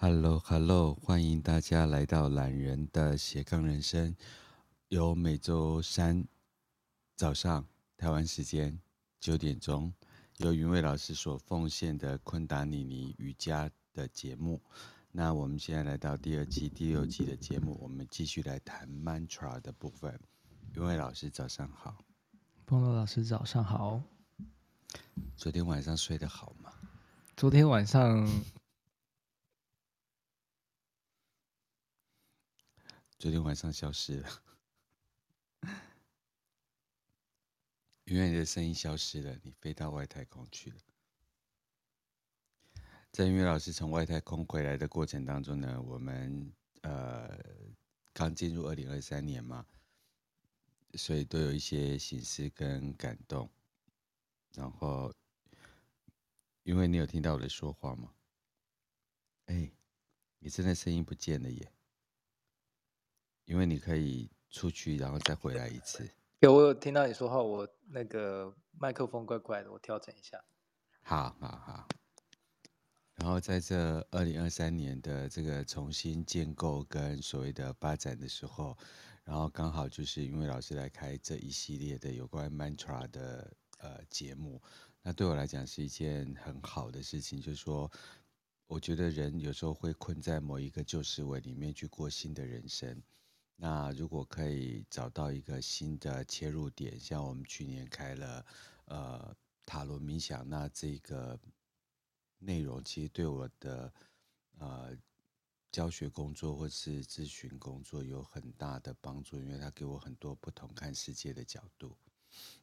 [0.00, 4.14] Hello，Hello，欢迎大家来到懒人的斜杠人生，
[4.90, 6.24] 由每周三
[7.16, 7.66] 早上
[7.96, 8.78] 台湾时间
[9.18, 9.92] 九点钟，
[10.36, 14.62] 由云伟老师所奉献的昆达尼尼瑜伽的节目。
[15.10, 20.16] 那我们现在来到第二季第六季的节目，我们继续来谈 mantra 的部分。
[20.76, 22.04] 云伟老师早上好，
[22.64, 24.00] 波诺老师早上好。
[25.36, 26.70] 昨天晚上睡得好吗？
[27.36, 28.24] 昨天晚上。
[33.18, 34.42] 昨天晚上消失了，
[38.04, 40.76] 因为你的声音消失了，你飞到外太空去了。
[43.10, 47.36] 在音乐老师从外太空回来的过程当中呢，我们呃
[48.12, 49.66] 刚进入二零二三年嘛，
[50.94, 53.50] 所以都有一些心思跟感动。
[54.52, 55.12] 然后，
[56.62, 58.14] 因为你有听到我的说话吗？
[59.46, 59.72] 哎，
[60.38, 61.72] 你真的声音不见了耶！
[63.48, 66.06] 因为你可以出去，然后再回来一次。
[66.40, 70.44] 有，我有听到你说话，我那个麦克风怪怪的，我调整一下。
[71.00, 71.88] 好好好。
[73.14, 78.76] 然后在这二零二三年的这个重新建构跟所谓的发展的时候，
[79.24, 84.60] 然后刚好就是因为老师来开这一系列的有关 mantra 的呃节目，
[85.02, 87.90] 那对我来讲是一件很好的事情，就是说，
[88.66, 93.02] 我觉得人有时候会困在某一个旧思维里面去过新的人生。
[93.60, 98.46] 那如果可以找到一个新的切入点，像我们去年开了
[98.84, 101.36] 呃塔罗冥想，那这个
[102.38, 103.92] 内容其实对我的
[104.58, 104.96] 呃
[105.72, 111.96] 教学工作或是咨询工作有很大的帮助，因为它给我很多不同看世界的角度。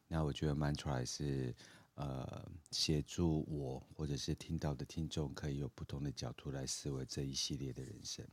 [0.08, 1.54] 那我觉得 Mantra 是
[1.96, 8.26] 呃协助我或者是听到的听众可以有不同的角度来思维这一系列的人生。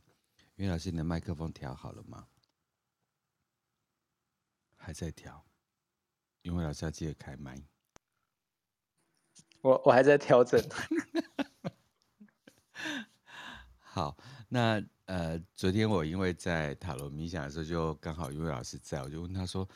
[0.56, 2.26] 因为老师，你的麦克风调好了吗？
[4.76, 5.44] 还在调，
[6.42, 7.56] 因为老师要记得开麦。
[9.60, 10.60] 我我还在调整。
[13.78, 14.16] 好，
[14.48, 19.66] 那呃，昨天我因为在塔罗冥想的时候，就刚好因为老师在，我就问他说：“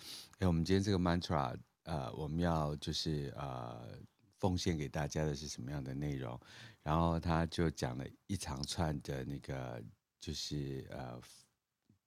[0.41, 3.99] 哎，我们今天这个 mantra，呃，我们要就是呃，
[4.39, 6.39] 奉献给大家的是什么样的内容？”
[6.83, 9.83] 然后他就讲了一长串的那个，
[10.21, 11.19] 就是呃。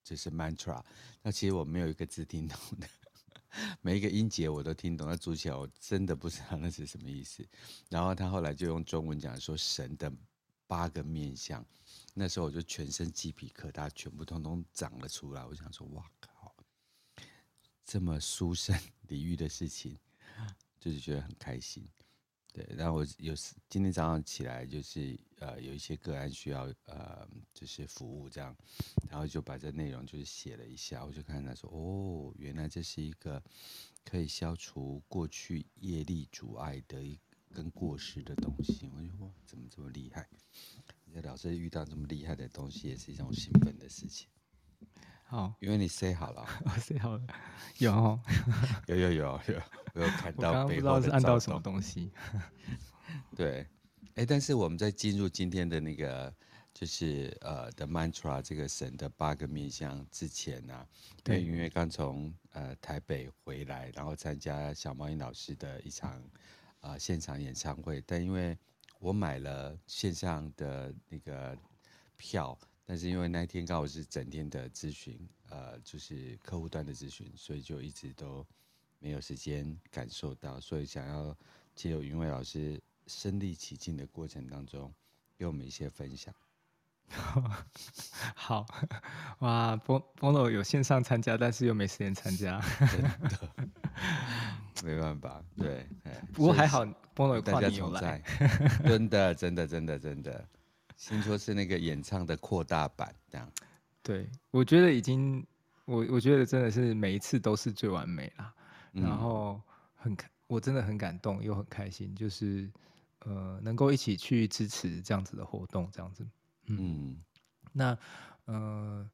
[0.03, 0.83] 就是 mantra，
[1.21, 2.87] 那其实我没有一个字听懂的，
[3.81, 7.47] 每一个音节我都听懂，那组起来我真的不知道那是什么意思。
[7.89, 10.11] 然后他后来就用中文讲说神的
[10.67, 11.65] 八个面相，
[12.13, 15.45] 那时候我就全身鸡皮疙瘩全部通通长了出来。
[15.45, 16.55] 我想说，哇靠，
[17.85, 19.97] 这么殊胜 礼遇的事情，
[20.79, 21.87] 就是觉得很开心。
[22.53, 23.33] 对，然后我有
[23.69, 28.55] 今天早上起来就是呃有一些个案需要呃就是服务这样，
[29.09, 33.41] 然后就把这内容就是写了一下，我就看他说哦，原来这是一个
[34.03, 37.17] 可以消除过去业力阻碍的一
[37.53, 40.27] 跟过失的东西，我就哇，怎么这么厉害？
[41.23, 44.27] 老师遇到这么厉害的东西也是一种兴奋的事情。
[45.31, 47.25] 好，因为你 say 好了， 我 say 好了，
[47.77, 48.19] 有哦
[48.87, 49.61] 有有有有，
[49.93, 50.49] 我有看到。
[50.49, 52.11] 我刚刚不知道是按到什么东西。
[53.33, 53.65] 对，
[54.15, 56.35] 哎，但是我们在进入今天的那个，
[56.73, 60.85] 就是呃的 mantra 这个神的八个面向之前呢、啊，
[61.23, 66.11] 对，因为刚从呃台北回来，然后参加小猫音老师的一场
[66.81, 68.57] 啊、呃、现场演唱会，但因为
[68.99, 71.57] 我买了线上的那个
[72.17, 72.59] 票。
[72.91, 78.45] 但是因为那天刚好是整天的咨询，呃，就是客户端的咨询，所以就一直都
[78.99, 81.33] 没有时间感受到，所以想要
[81.73, 84.93] 借由云伟老师身临其境的过程当中，
[85.37, 86.35] 给我们一些分享。
[88.35, 88.65] 好，
[89.39, 92.59] 哇，波波诺有线上参加，但是又没时间参加，
[92.91, 93.49] 真的，
[94.83, 95.87] 没办法，对，
[96.33, 98.21] 不过还好，波诺有跨年有来，
[98.83, 100.45] 真的，真的，真的，真的。
[101.09, 103.51] 听说是那个演唱的扩大版，这样。
[104.03, 105.45] 对，我觉得已经，
[105.85, 108.53] 我我觉得真的是每一次都是最完美啦。
[108.93, 109.59] 嗯、然后
[109.95, 110.15] 很，
[110.45, 112.71] 我真的很感动又很开心，就是
[113.19, 116.23] 呃，能够一起去支持这样子的活动，这样子。
[116.67, 116.77] 嗯。
[116.79, 117.23] 嗯
[117.73, 117.97] 那
[118.45, 119.09] 呃，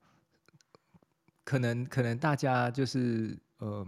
[1.44, 3.88] 可能可能大家就是呃，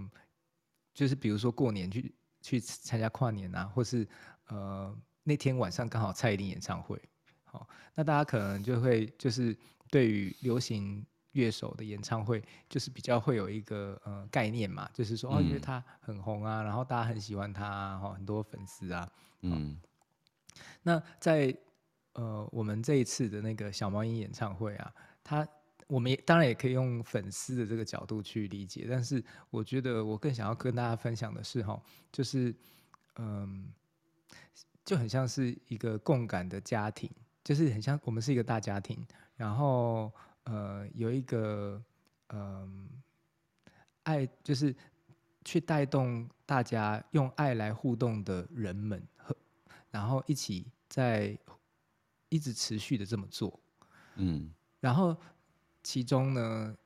[0.94, 4.08] 就是比如说过年去去参加跨年啊，或是
[4.48, 7.02] 呃那天晚上刚好蔡依林演唱会。
[7.60, 9.56] 好，那大家可能就会就是
[9.90, 19.12] 对于流行乐手的演唱会，就是比较会有一个呃概念嘛，就是说哦，因为他很红啊，然后大家很喜欢他，哈，很多粉丝啊。
[19.42, 19.78] 嗯。
[20.84, 21.56] 那在
[22.14, 25.48] 呃，我们这一次的那个小猫音演唱会啊，他
[25.88, 32.54] 我们也当然也可以用粉丝的这个角度去理解，但是我觉得我更想要跟大家分享的是哈，就是
[33.16, 33.72] 嗯，
[34.84, 37.10] 就很像是一个共感的家庭，
[37.50, 39.04] 就是很像我们是一个大家庭，
[39.36, 40.14] 然后
[40.44, 41.82] 呃有一个
[42.28, 42.88] 嗯
[44.04, 44.76] 爱，就是
[45.44, 49.36] 去带动大家用爱来互动的人们和，
[49.90, 51.36] 然后一起在。
[52.32, 53.60] 一直持续的这么做，
[54.18, 55.18] 嗯，然后
[55.82, 56.78] 其中呢，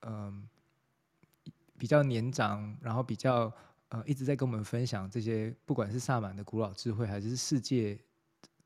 [0.00, 3.50] 嗯、呃，比较年长，然后比较
[3.88, 7.98] 呃一直在跟我们分享这些，不管是萨满的古老智慧，还是世界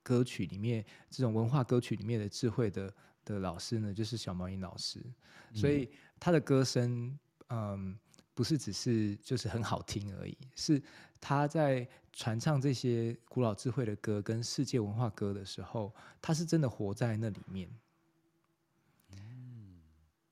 [0.04, 5.04] 歌曲里面这种文化歌曲里面的智慧的的老师呢，就是小猫鹰老师，
[5.52, 5.90] 所以
[6.20, 7.18] 他的歌声，
[7.48, 7.98] 嗯、呃，
[8.34, 10.80] 不是只是就是很好听而已，是
[11.20, 11.88] 他在。
[12.16, 15.92] 传唱这些古老智慧的歌跟世界文化歌的时候，
[16.22, 17.68] 他是真的活在那里面。
[19.10, 19.80] 嗯，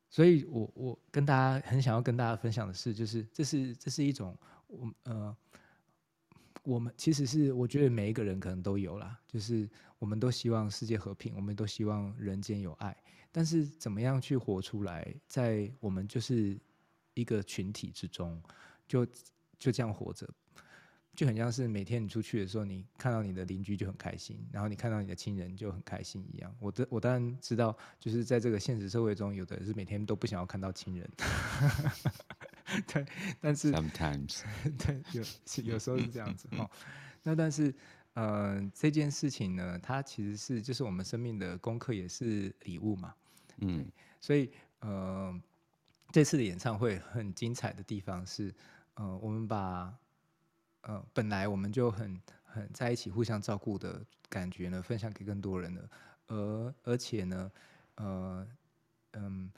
[0.09, 4.39] 所以我我跟大家很想要跟大家分享的是，就是这是这是一种
[4.69, 5.37] 我呃，
[6.63, 9.69] 我们其实是我觉得每一个人可能都有啦，就是
[9.99, 12.97] 我们都希望世界和平，我们都希望人间有爱，
[13.31, 16.59] 但是怎么样去活出来，在我们就是
[17.15, 18.41] 一个群体之中，
[18.87, 19.07] 就
[19.59, 20.29] 就这样活着。
[21.15, 26.51] 就很像是每天你出去的时候，你看到你的邻居就很开心，然后你看到你的亲人就很开心一样。
[26.59, 31.11] 我的我当然知道，就是在这个现实社会中，有的人是每天都不想要看到亲人，
[32.93, 33.07] 对，
[33.41, 34.43] 但是 sometimes
[34.79, 35.23] 对有
[35.73, 36.69] 有时候是这样子哦。
[37.23, 37.75] 那但是
[38.15, 43.15] 呃这件事情呢，它其实是就是我们生命的功课，也是礼物嘛。
[43.59, 43.87] 嗯，
[44.21, 45.41] 所以呃
[46.11, 48.55] 这次的演唱会很精彩的地方是，
[48.95, 49.93] 呃我们把。
[50.85, 55.89] 呃，本来我们就很很在一起，互相照顾的感觉呢，分享给更多人了。
[56.27, 57.53] 而而且呢，
[57.95, 58.45] 呃，
[59.13, 59.49] 嗯，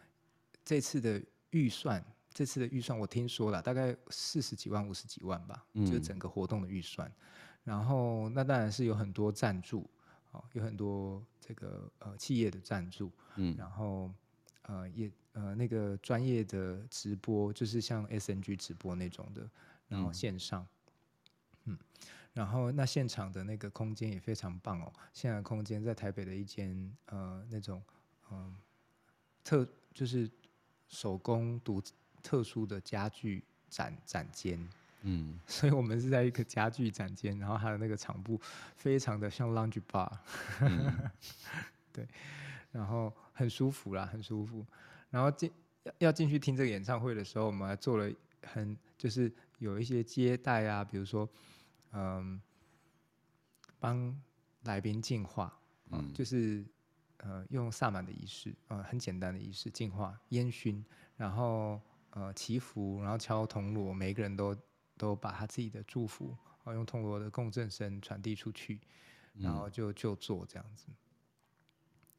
[0.63, 1.19] 这次的
[1.49, 7.11] 预算，这次的预算我听说了，大概四十几万、五十几万吧，嗯、就整个活动的预算。
[7.63, 9.89] 然后那当然是有很多赞助，
[10.33, 14.11] 哦，有很多这个呃企业的赞助，嗯，然后
[14.63, 19.49] 呃也呃那个专业的直播，就是像 SNG 直播那种的，
[19.89, 20.61] 然后线上。
[20.61, 20.69] 嗯
[21.67, 21.79] 嗯，
[22.35, 24.93] 然后那现场的那个空间也非常棒哦。
[25.15, 27.83] 现场空间在台北的一间呃那种
[28.31, 28.55] 嗯、呃、
[29.43, 30.31] 特就是
[30.89, 31.81] 手工独
[32.25, 34.59] 特殊的家具展展间，
[35.03, 38.41] 嗯， 所以我们是在一个家具展间，然后还有那个场布
[38.75, 40.11] 非常的像 lounge bar，
[40.61, 41.11] 嗯、
[41.93, 42.09] 对，
[42.73, 44.67] 然后很舒服啦，很舒服。
[45.11, 45.53] 然后进
[45.99, 48.13] 要进去听这个演唱会的时候，我们还做了
[48.43, 51.29] 很就是有一些接待啊，比如说。
[51.97, 52.43] 嗯，
[53.79, 54.21] 帮
[54.65, 55.57] 来宾净化，
[55.93, 56.65] 嗯，就是
[57.19, 60.85] 呃用萨满的仪式，呃很简单的仪式净化烟熏，
[61.17, 61.81] 然后
[62.15, 64.57] 呃祈福，然后敲铜锣，每个人都
[64.97, 68.81] 都把他自己的祝福，啊用铜锣的共振声传递出去，
[69.35, 70.87] 然后就就做这样子。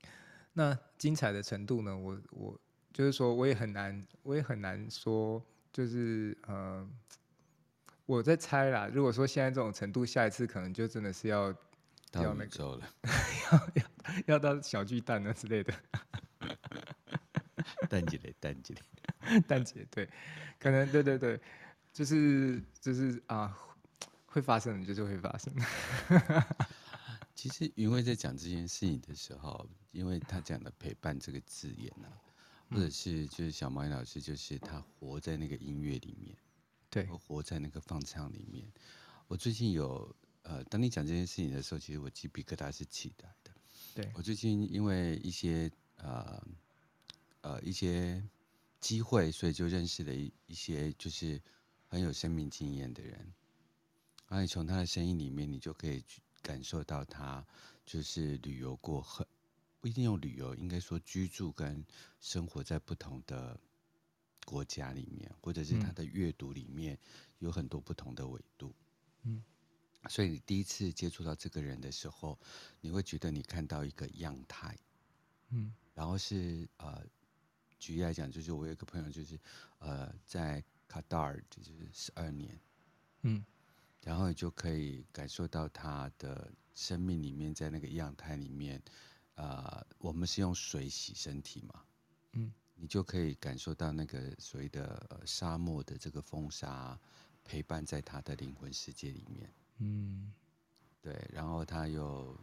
[0.04, 0.10] 嗯、
[0.54, 1.98] 那精彩的程度呢？
[1.98, 2.60] 我我
[2.94, 5.44] 就是说，我也很难，我也很难说，
[5.74, 6.88] 就是呃。
[8.08, 11.48] 我在猜啦，如果说现在这种程度，下一次可能就真的是要
[12.12, 12.88] 要那个了，
[13.52, 13.84] 要要
[14.28, 15.74] 要到小巨蛋了之类的。
[17.90, 18.82] 蛋姐嘞，蛋姐嘞，
[19.48, 20.10] 蛋姐对，
[20.60, 21.40] 可能对对对，
[21.94, 23.58] 就是就是啊，
[24.26, 25.54] 会发生的就是会发生。
[27.36, 32.18] 其实云慧在讲这件事情的时候，因为他讲的陪伴这个字眼呢、啊，
[32.72, 36.36] 或者是就是小猫鹰老师，就是他活在那个音乐里面。
[36.90, 38.66] 对，我活在那个放唱里面。
[39.28, 43.52] 我最近有呃，当你讲这件事情的时候，其实我鸡皮疙瘩是起来的。
[43.94, 46.42] 对，我最近因为一些呃
[47.42, 48.24] 呃一些
[48.86, 51.42] 机会，所以就认识了一一些就是
[51.88, 53.14] 很有生命经验的人。
[54.28, 57.44] 然后你从他的声音里面，你就可以去感受到他
[57.84, 59.26] 就是旅游过很
[59.82, 61.84] 不一定用旅游，应该说居住跟
[62.22, 63.60] 生活在不同的。
[64.48, 66.96] 国家里面，或者是他的阅读里面，
[67.40, 68.72] 有很多不同的维度。
[69.24, 69.44] 嗯，
[70.08, 72.38] 所以你第一次接触到这个人的时候，
[72.80, 74.78] 你会觉得你看到一个样态。
[75.50, 77.04] 嗯，然后是呃，
[77.80, 79.40] 举例来讲，就是我有一个朋友，就是
[79.80, 82.60] 呃，在卡塔尔就是十二年。
[83.22, 83.44] 嗯，
[84.02, 88.82] 然后你就可以感受到他的生命里面，在那个样态里面，
[89.36, 91.84] 呃，我们是用水洗身体嘛。
[92.34, 92.52] 嗯。
[92.78, 97.00] 你就可以感受到那个所谓的、呃、沙漠的这个风沙
[97.46, 99.50] 陪伴在他的灵魂世界里面。
[99.78, 100.34] 嗯，
[101.02, 101.26] 对。
[101.32, 102.38] 然后他有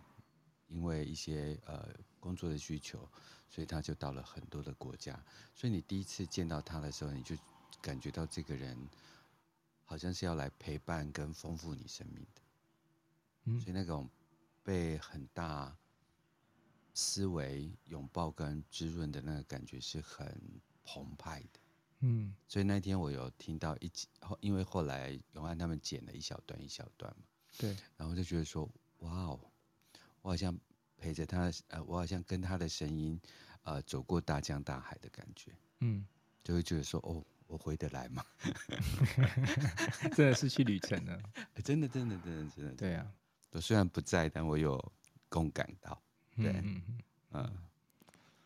[0.73, 1.89] 因为一些呃
[2.19, 3.07] 工作的需求，
[3.51, 5.23] 所以他就到了很多的国家。
[5.55, 7.37] 所以你第一次见到他的时候，你就
[7.83, 8.77] 感觉到这个人
[9.85, 12.43] 好像是要来陪伴跟丰富你生命的。
[13.45, 14.09] 嗯，所以那种
[14.63, 15.77] 被很大
[16.95, 20.41] 思维拥抱跟滋润的那个感觉是很
[20.85, 21.61] 澎湃的。
[22.01, 24.09] 嗯，所以那天我有听到一集，
[24.41, 27.25] 因为后来永安他们剪了一小段一小段嘛。
[27.59, 28.69] 对，然后就觉得说，
[29.01, 29.52] 哇哦，
[30.23, 30.57] 我好像
[30.97, 33.21] 陪着他，呃，我好像跟他的声音，
[33.63, 36.07] 呃，走过大江大海的感觉，嗯，
[36.43, 38.25] 就会觉得说，哦，我回得来吗？
[40.15, 41.21] 真的是去旅程了，
[41.65, 43.07] 真的，真的，真的，真的，对啊，
[43.51, 44.93] 我虽然不在，但我有
[45.29, 46.01] 共感到，
[46.37, 47.03] 对，嗯，嗯，
[47.33, 47.53] 嗯，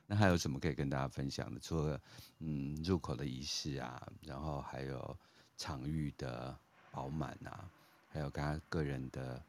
[0.07, 1.61] 那还有什么可以跟大家分享的？
[1.61, 2.01] 除了
[2.39, 5.19] 嗯入口的仪式啊，然后还有
[5.59, 6.59] 场域的
[6.91, 7.71] 饱满啊。
[8.09, 9.45] 还有他个人的，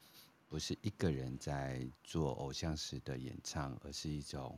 [0.47, 4.57] 不是一个人在做偶像式的演唱，而是一种，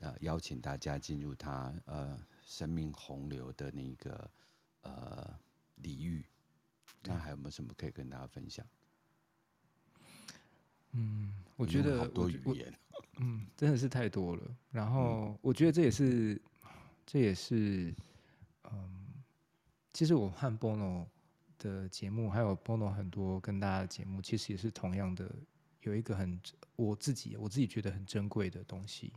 [0.00, 4.30] 呃，邀请大家进入他呃生命洪流的那个
[4.82, 5.38] 呃
[5.76, 6.24] 礼遇。
[7.02, 8.64] 那还有没有什么可以跟大家分享？
[10.92, 12.72] 嗯，我觉得好多语言，
[13.18, 14.56] 嗯，真的是太多了。
[14.70, 16.40] 然后我觉得这也是，
[17.04, 17.92] 这也是，
[18.70, 19.22] 嗯，
[19.92, 21.06] 其实我和 Bono
[21.58, 25.34] 的节目还有 Bono 很多跟大家的节目，其实也是同样的，
[25.82, 26.40] 有一个很
[26.76, 29.12] 我自己我自己觉得很珍贵的东西。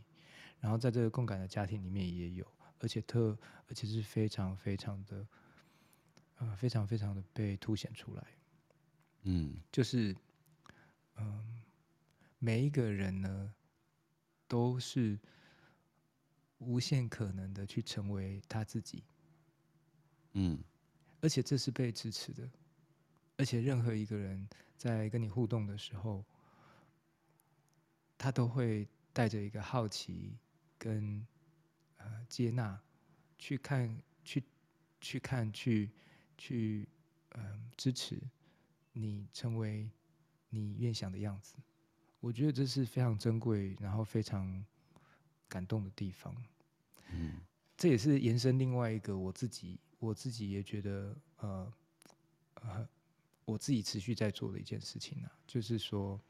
[0.60, 2.46] 然后在这个共感的家庭里面也有，
[2.80, 5.26] 而且特而且是非常非常的，
[6.38, 8.26] 呃，非常非常的被凸显出来。
[9.22, 10.16] 嗯，就是
[11.16, 11.62] 嗯，
[12.38, 13.54] 每一个人呢，
[14.48, 15.18] 都是
[16.58, 19.04] 无限可能的去成为他自己。
[20.32, 20.58] 嗯。
[21.20, 22.48] 而且这是被支持的，
[23.36, 26.24] 而且任何一个人在跟你互动的时候，
[28.16, 30.36] 他都会带着一个好奇
[30.78, 31.26] 跟
[31.96, 32.80] 呃接纳，
[33.36, 34.44] 去看去
[35.00, 35.90] 去看去
[36.36, 36.88] 去
[37.30, 38.20] 嗯、呃、支持
[38.92, 39.90] 你成为
[40.50, 41.54] 你愿想的样子。
[42.20, 44.64] 我觉得这是非常珍贵，然后非常
[45.48, 46.34] 感动的地方。
[47.10, 47.40] 嗯，
[47.76, 49.80] 这也是延伸另外一个我自己。
[50.00, 51.72] 我自己也觉得，呃，
[52.54, 52.88] 呃，
[53.44, 56.20] 我自己持续在做的一件事情呢、啊，就是说，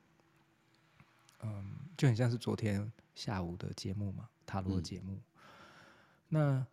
[1.40, 5.14] 嗯，就很像是昨天下午的节目嘛，塔罗节目。
[5.16, 5.22] 嗯、
[6.28, 6.66] 那，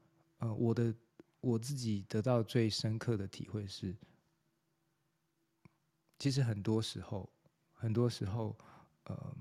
[0.48, 0.96] 呃，我的
[1.42, 3.94] 我自己得到最深刻的体会是，
[6.18, 7.30] 其实很多时候，
[7.74, 8.56] 很多时候，
[9.04, 9.36] 呃，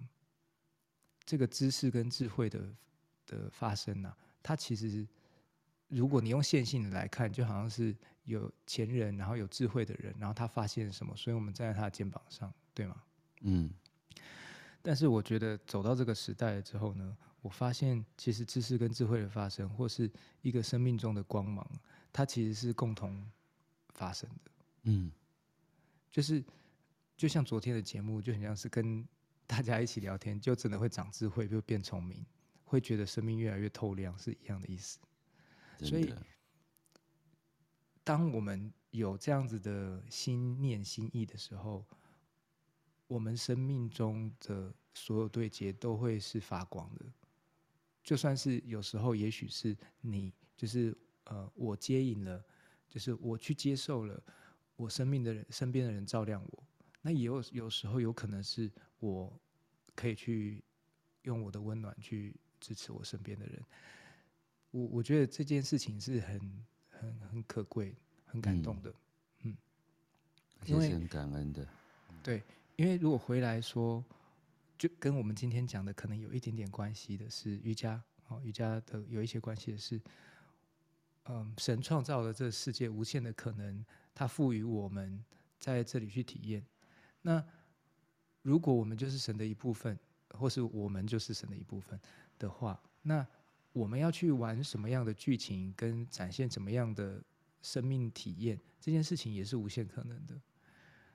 [1.25, 2.75] 这个知识跟智慧的
[3.27, 5.07] 的发生呢、啊，它其实。
[5.97, 13.03] 如果你用线性的来看，就好像是有钱人，然后有智慧的人，然后他发现什么，所以我们站在他的肩膀上，对吗？
[13.43, 13.71] 嗯。
[14.83, 20.11] 但是我觉得走到这个时代了之后呢，我发现其实知识跟智慧的发生，或是
[20.43, 21.67] 一个生命中的光芒，
[22.13, 23.25] 它其实是共同
[23.95, 24.51] 发生的。
[24.83, 25.11] 嗯。
[26.11, 26.45] 就是
[27.17, 29.07] 就像昨天的节目，就很像是跟
[29.47, 32.25] 大家一起聊天，就真的会长智慧，就变聪明，
[32.65, 34.99] 会觉得生命越来越透亮，是一样的意思。
[35.85, 36.13] 所以，
[38.03, 41.85] 当我们有这样子的心念心意的时候，
[43.07, 47.05] 我们生命中的所有对接都会是发光的。
[48.03, 52.45] 就算是有时候，也许是你，就是呃，我接引了，
[52.89, 54.23] 就是我去接受了
[54.77, 56.65] 我生命的人身边的人照亮我。
[57.01, 59.33] 那也有有时候有可能是我
[59.95, 60.63] 可以去
[61.23, 63.63] 用我的温暖去支持我身边的人。
[64.75, 67.95] 我我觉得这件事情是很很很可贵、
[68.27, 68.93] 很感动的，
[69.43, 69.57] 嗯，
[70.65, 71.65] 也是很感恩的。
[72.25, 72.43] 对，
[72.75, 74.05] 因为如果回来说，
[74.77, 80.01] 就跟我们今天讲的可能有一点点关系的是瑜伽，哦，瑜伽的有一些关系的是，
[81.27, 85.25] 嗯，神创造了这个世界无限的可能，它赋予我们
[85.61, 86.67] 在这里去体验。
[87.23, 87.41] 那
[88.43, 89.97] 如果我们就是神的一部分，
[90.31, 92.01] 或是我们就是神的一部分
[92.41, 93.25] 的话，那
[93.75, 97.21] 我们要去玩什么样的剧情，跟展现怎么样的
[97.61, 100.41] 生命体验，这件事情也是无限可能的。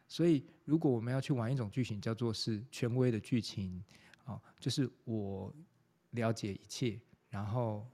[0.10, 3.82] 所以，如果我们要去玩一种剧情，叫做是权威的剧情，
[4.26, 5.54] 啊，就是我
[6.12, 7.00] 了解一切，
[7.30, 7.88] 然后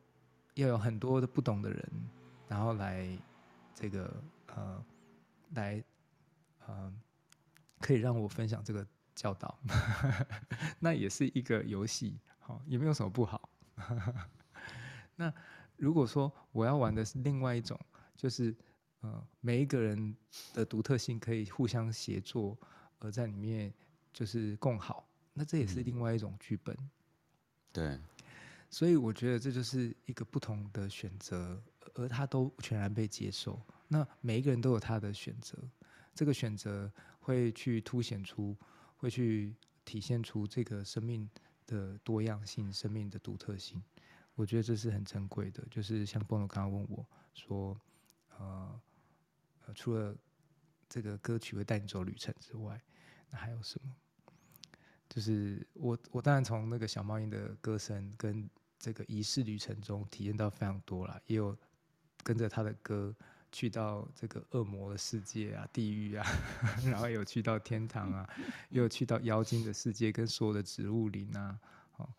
[0.55, 1.91] 要有很多的不懂的人，
[2.47, 3.07] 然后来
[3.75, 4.83] 这个呃，
[5.51, 5.83] 来
[6.65, 6.91] 呃，
[7.79, 9.59] 可以让我分享这个教导，
[10.79, 13.47] 那也是一个游戏，好，也没有什么不好。
[15.15, 15.33] 那
[15.77, 17.79] 如果说我要玩的是另外一种，
[18.15, 18.55] 就是
[19.01, 20.15] 呃每一个人
[20.53, 22.57] 的独特性可以互相协作，
[22.99, 23.73] 而在里面
[24.13, 26.75] 就是共好，那这也是另外一种剧本。
[26.77, 26.89] 嗯、
[27.71, 27.99] 对，
[28.69, 31.61] 所以我觉得这就是一个不同的选择，
[31.93, 33.61] 而他都全然被接受。
[33.87, 35.57] 那每一个人都有他的选择，
[36.13, 38.57] 这个选择会去凸显出，
[38.97, 39.53] 会去
[39.83, 41.29] 体现出这个生命
[41.67, 43.81] 的多样性、生命的独特性。
[44.35, 45.63] 我觉得这是很珍贵的。
[45.71, 47.75] 就是像波诺刚刚问我说，
[48.37, 48.79] 呃，
[49.73, 50.15] 除了
[50.87, 52.79] 这个歌曲会带你走旅程之外，
[53.29, 53.95] 那还有什么？
[55.09, 61.57] 就是我，我当然从那个小猫音的歌声跟这个仪式旅程中体验到非常多啦，也有
[62.23, 63.15] 跟着他的歌
[63.51, 66.25] 去到这个恶魔的世界啊、地狱啊，
[66.85, 68.29] 然后有去到天堂啊，
[68.69, 71.57] 也有去到妖精的世界，跟所有的植物林啊、
[71.97, 72.09] 哦、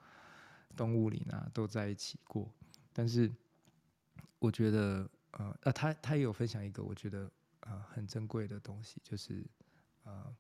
[0.76, 2.48] 动物灵啊都在一起过。
[2.92, 3.32] 但是
[4.38, 7.30] 我觉得，呃，呃他他也有分享一个我觉得
[7.60, 9.44] 呃很珍贵的东西，就是
[10.04, 10.36] 呃。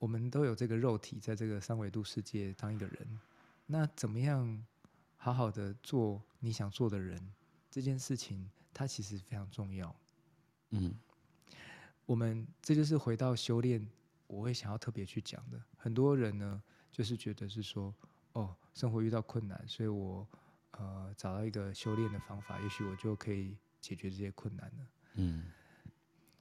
[0.00, 3.20] 我们都有这个肉体，在这个三维度世界当一个人，
[3.66, 4.64] 那怎么样
[5.16, 7.20] 好好的做你想做的人？
[7.68, 9.92] 这件事情它其实非常重要。
[10.70, 10.94] 嗯，
[12.06, 13.84] 我们这就是回到修炼，
[14.28, 15.60] 我会想要特别去讲的。
[15.76, 16.62] 很多人呢，
[16.92, 17.92] 就是觉得是说，
[18.40, 20.26] 哦，生活遇到困难，所以我
[20.72, 24.86] 呃找到一个修炼的方法，也许我就可以解决这些困难了。
[25.14, 25.50] 嗯，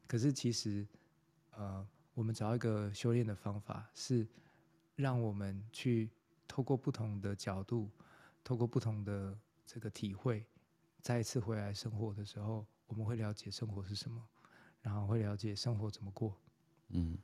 [0.07, 0.87] 可是其实
[1.51, 1.87] 呃。
[2.17, 4.27] 我们找一个修炼的方法，是
[4.95, 6.09] 让我们去
[6.47, 7.91] 透过不同的角度，
[8.43, 9.37] 透过不同的
[9.67, 10.43] 这个体会，
[10.99, 14.19] 再一次回来生活的时候，我们会了解生活是什么，
[14.81, 16.35] 然后会了解生活怎么过。
[16.87, 17.15] 嗯，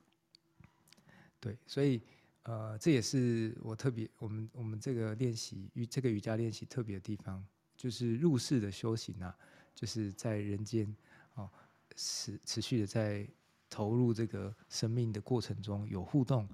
[1.40, 2.00] 对，所以
[2.44, 7.44] 呃，这也是我特别我们我们这个练习与这个瑜伽练习特别的地方，
[7.76, 9.36] 就是入世的修行啊，
[9.74, 10.96] 就是在人间
[11.34, 11.50] 哦，
[11.94, 13.28] 持持续的在。
[13.70, 16.48] 投入这个生命的过程中有互动，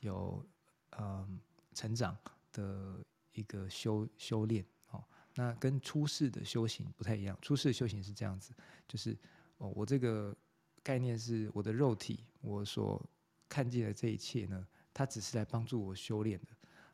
[0.00, 0.44] 有
[0.90, 1.26] 呃
[1.72, 2.14] 成长
[2.52, 5.02] 的一个修修炼哦。
[5.36, 8.52] 那跟出世的修行不太一样，出世的修行是这样子，
[8.86, 9.16] 就是
[9.56, 10.36] 哦，我这个
[10.82, 13.02] 概念是我的肉体，我所
[13.48, 16.46] 看见的这一切呢，它只是来帮助我修炼的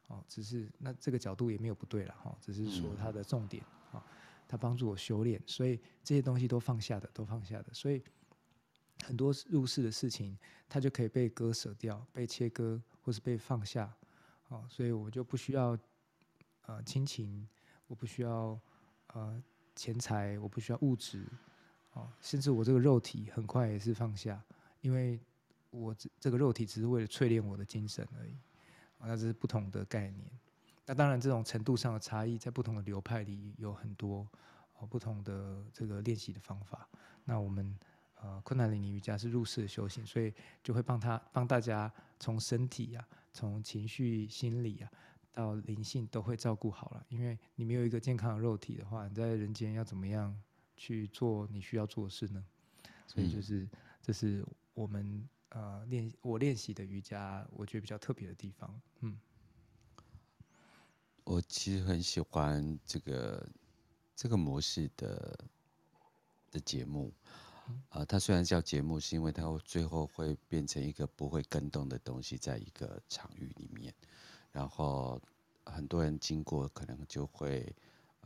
[0.08, 0.24] 哦。
[0.26, 3.62] 只是那这个角度也没有不对了哈，只是说他的重点
[3.92, 4.04] 啊，
[4.48, 8.02] 他帮助我修炼，所以这些东西都放下的，都放下的，所以。
[9.04, 10.38] 很多入世的事情，
[10.68, 13.92] 它就可以被割舍掉、被切割，或是被放下。
[14.46, 15.76] 哦，所以我就不需要
[16.66, 17.48] 呃亲情，
[17.88, 18.56] 我不需要
[19.08, 19.42] 呃
[19.74, 21.26] 钱财，我不需要物质。
[21.94, 24.40] 哦，甚至我这个肉体很快也是放下，
[24.82, 25.18] 因为
[25.72, 28.34] 我这这个肉体只是为了淬炼我的精神而已。
[28.98, 30.30] 哦，那这是不同的概念。
[30.86, 34.24] 那当然，这种程度上的差异，在不同的流派里有很多
[34.78, 36.88] 哦不同的这个练习的方法。
[37.24, 37.76] 那我们。
[38.24, 40.32] 呃，困难里尼瑜伽是入世的修行，所以
[40.62, 44.88] 就会帮他帮大家从身体呀、啊，从情绪、心理啊，
[45.32, 47.04] 到灵性都会照顾好了。
[47.08, 50.32] 因为你没有一个健康的肉体的话，你在人间要怎么样
[50.76, 52.44] 去做你需要做的事呢？
[53.08, 58.80] 所以就是、嗯、这是我们呃练我练习的瑜伽，我觉得比较特别的地方。
[59.00, 59.18] 嗯，
[61.24, 63.48] 我其实很喜欢这个
[64.16, 65.38] 这个模式的
[66.50, 67.12] 的节目。
[67.88, 73.94] 啊、呃，它虽然叫节目，是因为它最后会变成一个不会更动的东西，在一个场域里面，
[74.50, 75.22] 然后
[75.64, 77.74] 很多人经过可能就会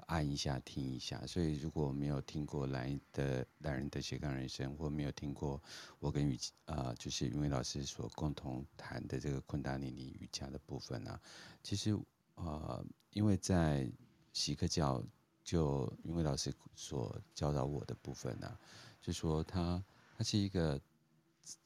[0.06, 1.26] 按一下听一下。
[1.26, 5.62] 所以如果没有听过蓝的蓝人的斜杠人生，或没有听过
[5.98, 11.20] 我跟宇呃就是云伟老师所共同谈的这个昆达里尼瑜伽的部分呢、
[11.62, 11.98] 其实
[12.35, 13.90] 呃因为在
[14.32, 15.02] 锡克教
[15.42, 18.59] 就云伟老师所教导我的部分呢、
[19.00, 19.82] 就说他，
[20.18, 20.78] 他是一个，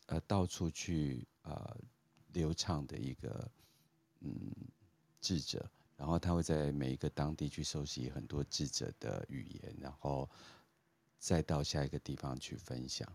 [0.06, 1.76] 呃，到处去呃
[2.32, 3.50] 流畅的一个
[4.20, 4.52] 嗯
[5.20, 5.68] 智者，
[6.00, 10.26] 然后他会在每一个当地去收集很多智者的语言，然后
[11.18, 13.06] 再到下一个地方去分享。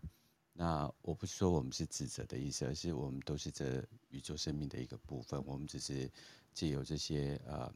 [0.54, 5.44] 那我不是说我们是智者的意思，而是我们都是这宇宙生命的一个部分。
[5.48, 6.08] 我们只是
[6.54, 7.74] 借由这些呃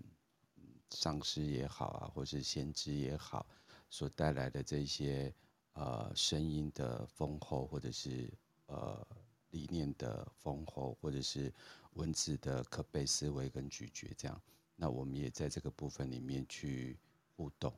[0.91, 3.47] 上师也好啊，或是先知也好，
[3.89, 5.33] 所带来的这些。
[5.73, 8.29] 呃，声音的丰厚，或者是
[8.65, 9.07] 呃
[9.51, 11.53] 理念的丰厚，或者是
[11.93, 14.41] 文字的可被思维跟咀嚼，这样，
[14.81, 16.97] 那我们也在这个部分里面去
[17.35, 17.73] 互动，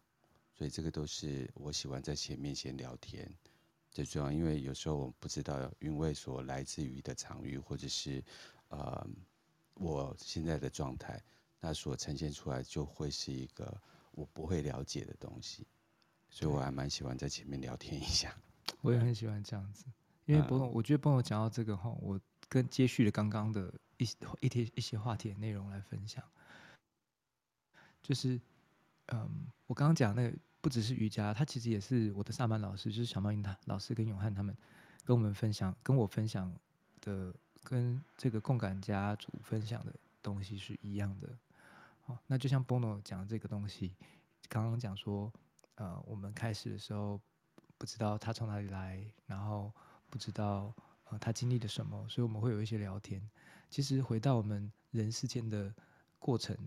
[0.53, 3.27] 所以这个都是我喜欢在前面先聊天，
[3.89, 8.23] 最重要，因为有时候我们不知道韵味所来自于的场域，或者是
[8.69, 9.03] 呃
[9.73, 11.19] 我现在的状态，
[11.59, 13.75] 那所呈现出来就会是一个
[14.11, 15.65] 我不会了解的东西。
[16.29, 18.37] 所以我还蛮喜欢在前面聊天一下，
[18.81, 19.85] 我也很喜欢这样子，
[20.25, 26.23] 因为波诺，我觉得波诺讲到这个哈，我跟接续了刚刚的一些一些一些话题的内容来分享。
[28.01, 28.39] 就是，
[29.07, 34.55] 嗯，我刚刚讲那个不只是瑜伽，它其实也是我的萨满老师，就是小猫英他老师跟永汉他们
[35.03, 36.51] 跟我们分享，跟我分享
[37.01, 37.33] 的，
[37.63, 41.29] 跟这个共感家族分享的东西是一样的。
[42.01, 43.95] 好，那就像 Bono 讲这个东西，
[44.49, 45.31] 刚刚讲说，
[45.75, 47.21] 呃，我们开始的时候
[47.77, 49.71] 不知道他从哪里来，然后
[50.09, 50.73] 不知道
[51.05, 53.21] 呃他经历了什么，所以我们会有一些聊天。
[53.69, 55.73] 其实回到我们人世间的
[56.19, 56.57] 过程，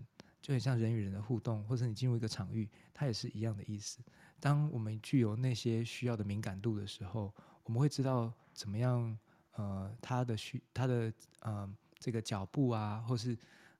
[0.45, 3.99] 就很像人与人的互动，或者你进入一个场域，它也是一样的意思。
[4.39, 9.17] 当我们具有那些需要的敏感度的时候，我们会知道怎么样，
[9.53, 13.35] 呃，他的需他的呃这个脚步啊，或是。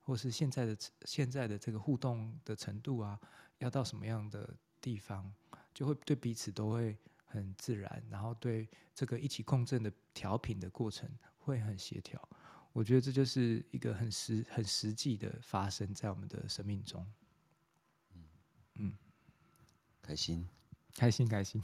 [0.08, 3.19] 或是现在的现在的这个互动的程度啊，
[3.58, 5.34] 要到什么样的地方，
[5.73, 12.21] 就会对彼此都会很自然，然后对这个一起共振的调频的过程会很协调。
[12.75, 17.07] 我觉得这就是一个很实很实际的发生在我们的生命中。
[18.13, 18.23] 嗯
[18.73, 18.93] 嗯，
[20.01, 20.45] 开心，
[20.93, 21.61] 开心，开心。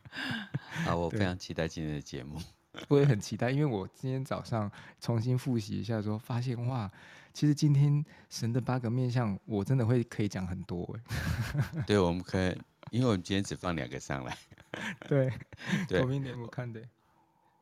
[0.86, 2.40] 好，我非常期待今天的节目。
[2.88, 6.90] 我也很期待，因为我今天早上重新复习一下之后，发现哇，
[7.34, 11.84] 其实今天神的八个面相，我真的会可以讲很多哎。
[11.86, 12.58] 对，我们可以，
[12.90, 14.34] 因为我们今天只放两个上来。
[15.06, 15.30] 对
[15.86, 16.82] 对，我明天我看的。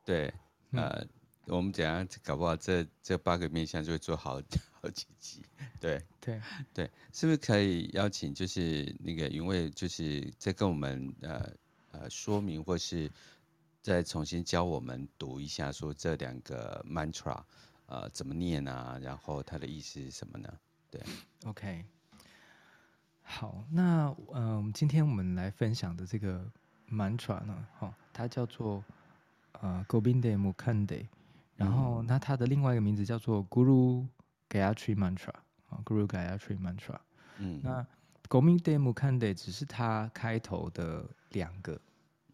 [0.05, 0.33] 对，
[0.71, 1.05] 呃，
[1.51, 4.41] 我们等下搞不好这这八个面向就会做好
[4.81, 5.43] 好几集。
[5.81, 6.41] 对对
[6.75, 11.53] 对，是不是可以邀请就是那个云蔚，就是再跟我们呃
[11.93, 13.11] 呃说明或是。
[13.83, 17.43] 再重新教我们读一下，说这两个 mantra，
[17.87, 18.99] 呃，怎么念啊？
[19.01, 20.53] 然后它的意思是什么呢？
[20.91, 21.03] 对
[21.47, 21.83] ，OK，
[23.23, 26.47] 好，那嗯，今天我们来分享的这个
[26.91, 28.85] mantra 呢，哈，它叫做
[29.53, 31.07] 呃 Govinde Mukande，
[31.61, 34.09] 然后那它的另外一个名字叫做 Guru
[34.49, 35.35] Gayatri Mantra，
[35.69, 36.99] 啊，Guru Gayatri Mantra，
[37.39, 37.87] 嗯，那
[38.29, 41.81] Govinde Mukande 只是它开头的两个，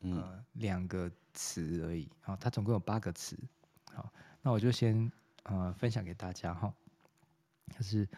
[0.00, 1.10] 呃，两个。
[1.38, 3.38] 词而已，好，它总共有八个词，
[3.92, 4.10] 好，
[4.40, 5.12] 那我就先
[5.42, 6.72] 呃分享给大家哈，
[7.66, 8.08] 它是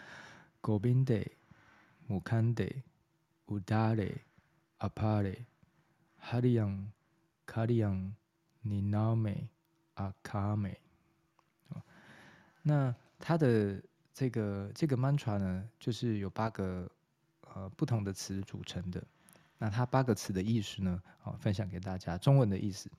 [0.62, 1.26] Govinde
[2.08, 2.82] Mukande
[3.48, 4.18] Udare
[4.78, 5.46] Apare
[6.30, 6.92] Hariam
[7.44, 8.12] Kariam
[8.64, 9.48] Niname
[9.96, 10.76] Akame，
[12.62, 16.90] 那它的这个这个 mantra 呢，就是有八个
[17.42, 19.02] 呃不同的词组成的，
[19.58, 22.90] 那它八个词的意思呢，好，分享给大家，中文的意思。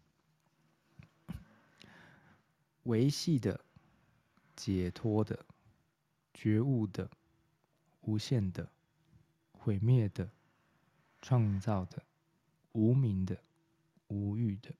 [2.83, 3.59] 维系的、
[4.55, 5.45] 解脱的、
[6.33, 7.07] 觉悟的、
[8.01, 8.67] 无限的、
[9.51, 10.27] 毁灭的、
[11.21, 12.01] 创造的、
[12.71, 13.37] 无名的、
[14.07, 14.73] 无欲的。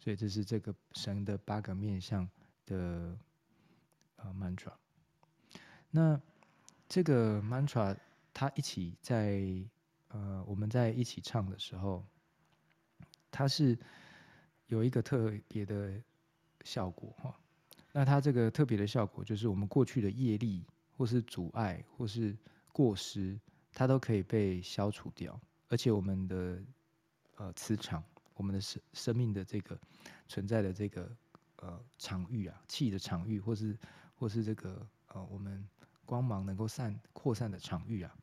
[0.00, 2.28] 所以这是这个神的八个面向
[2.66, 3.18] 的
[4.16, 4.72] 呃 mantra。
[5.90, 6.20] 那
[6.88, 7.96] 这个 mantra
[8.32, 9.42] 它一起在
[10.08, 12.04] 呃我们在一起唱的时候，
[13.30, 13.78] 它是
[14.66, 16.02] 有一个特别的。
[16.66, 17.38] 效果哈，
[17.92, 20.64] 那它这个特别的效果就是我们过去的业力，
[20.96, 22.34] 或是阻碍，或是
[22.72, 23.38] 过失，
[23.74, 26.62] 它都可以被消除掉，而且我们的
[27.36, 29.78] 呃磁场，我们的生生命的这个
[30.26, 31.14] 存在的这个
[31.56, 33.78] 呃场域啊，气的场域，或是
[34.14, 35.66] 或是这个呃我们
[36.04, 38.14] 光芒能够散扩散的场域啊，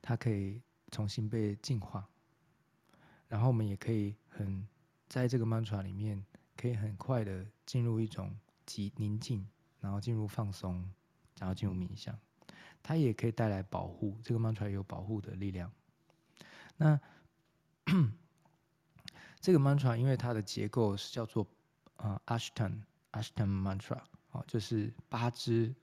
[0.00, 2.08] 它可以重新被净化，
[3.28, 4.66] 然后我们也可以很
[5.08, 6.24] 在这个 mantra 里面。
[6.54, 8.32] 可以很快的进入一种
[8.66, 9.44] 极宁静，
[9.80, 10.88] 然后进入放松，
[11.40, 12.16] 然后进入冥想。
[12.84, 15.72] 它也可以带来保护，这个 mantra 有保护的力量。
[16.76, 17.00] 那
[19.40, 21.44] 这个 mantra 因为它的结构是叫做
[22.02, 24.00] 啊 Ashtan Ashtan mantra，
[24.32, 25.74] 哦，就是八支，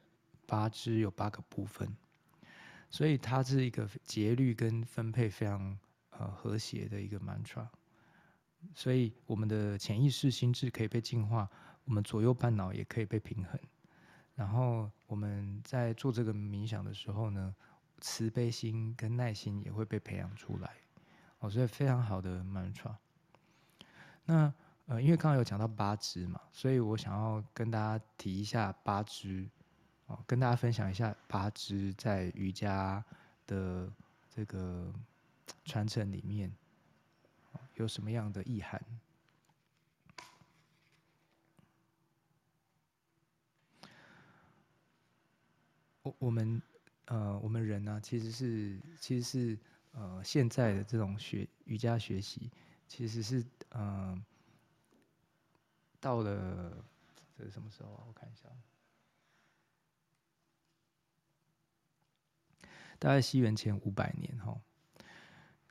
[0.45, 1.95] 八支有八个部分，
[2.89, 5.77] 所以它是一个节律跟分配非常
[6.11, 7.67] 呃和谐的一个 mantra。
[8.75, 11.49] 所以，我们的潜意识心智可以被净化，
[11.85, 13.57] 我们左右半脑也可以被平衡。
[14.35, 17.55] 然后，我们在做这个冥想的时候呢，
[18.01, 20.71] 慈悲心跟耐心也会被培养出来。
[21.39, 22.93] 哦，所以非常好的 mantra。
[24.25, 24.53] 那
[24.89, 29.47] 呃，因为刚刚有讲到八支嘛，所以我想要跟大家提一下八支，
[30.07, 33.03] 哦，跟大家分享一下八支在瑜伽
[33.45, 33.87] 的
[34.31, 34.91] 这个
[35.63, 36.51] 传承里面。
[37.75, 38.81] 有什么样的意涵？
[46.01, 46.61] 我我们
[47.05, 49.59] 呃，我们人呢、其实是其实是
[49.93, 52.51] 呃，现在的这种学瑜伽学习，
[52.87, 54.19] 其实是呃，
[55.99, 56.83] 到了
[57.37, 58.03] 这是什么时候啊？
[58.07, 58.49] 我看一下，
[62.97, 64.59] 大概西元前五百年哈，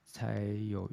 [0.05, 0.91] 才有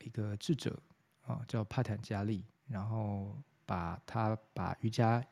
[0.00, 0.80] 一个智者
[1.22, 5.24] 啊，叫帕坦加利，然后把他把瑜伽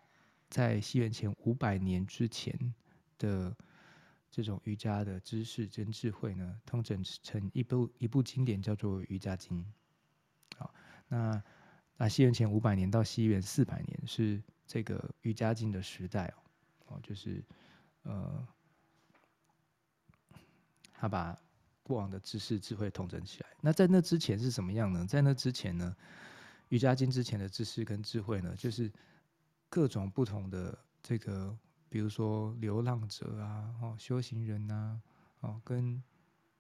[0.49, 2.75] 在西元前五百年之前
[3.19, 3.57] 的
[4.31, 9.65] 这种瑜伽的知识跟智慧呢，通整成一部一部经典，叫做《瑜伽经》。
[10.57, 10.75] 好，
[11.09, 11.43] 那
[11.97, 16.33] 那西元前五百年到西元四百年是这个《瑜伽经》的时代
[16.87, 17.43] 哦，就是
[18.03, 18.47] 呃，
[20.93, 21.39] 他把
[21.83, 23.49] 过往的知识智慧统整起来。
[23.61, 25.07] 那在那之前是什么样呢？
[25.07, 25.95] 在那之前呢，
[26.69, 28.91] 《瑜伽经》之前的知识跟智慧呢，就是
[29.69, 31.57] 各种不同的这个。
[31.89, 34.99] 比如说流浪者啊，哦，修行人呐，
[35.41, 36.03] 哦，跟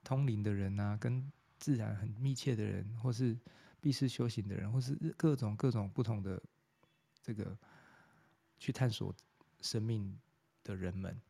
[0.05, 3.35] 通灵的人呐，跟自然很密切的人，或是
[3.83, 6.41] 避世修行的人，或是各种各种不同的
[7.21, 7.59] 这个
[8.57, 9.13] 去探索
[9.61, 10.17] 生命
[10.63, 11.21] 的人们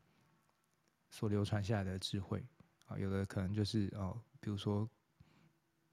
[1.09, 2.45] 所流传下来的智慧
[2.85, 4.87] 啊，有的可能就是哦，比如说，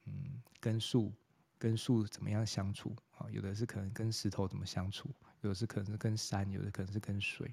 [0.05, 1.11] 嗯，跟树
[1.59, 5.09] 跟树怎么样相处啊，有的是可能跟石头怎么相处，
[5.41, 7.51] 有的是可能是跟山，有的可能是跟水。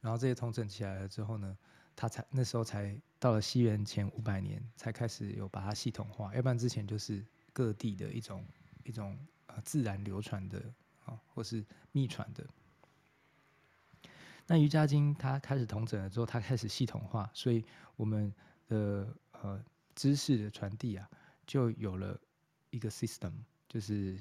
[0.00, 1.56] 然后这些通整起来了之后呢，
[1.94, 8.44] 他才那时候才到了西元前五百年才开始有把它系统化，要不然之前就是各地的一种
[8.82, 10.58] 一种呃自然流传的
[11.04, 12.44] 啊，或是秘传的。
[14.46, 18.34] 那瑜伽经它开始统整了之后，它开始系统化，所以我们
[18.66, 19.62] 的呃
[19.94, 21.08] 知识的传递啊，
[21.46, 22.18] 就有了
[22.70, 23.32] 一个 system，
[23.68, 24.18] 就是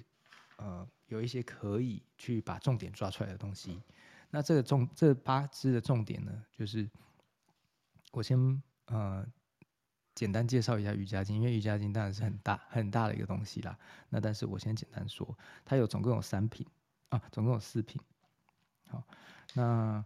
[0.58, 3.82] 呃有一些可以去把重点抓出来的东西。
[4.30, 6.88] 那这个重这八支的重点呢，就是
[8.12, 9.26] 我先呃
[10.14, 13.80] 简单介绍一下瑜伽经，因为瑜伽经当然是很大很大的一个东西啦。
[14.10, 16.68] 那但是我先简单说，它有总共有三品
[17.10, 18.02] 啊，总共有四品。
[18.88, 19.04] 好，
[19.54, 20.06] 那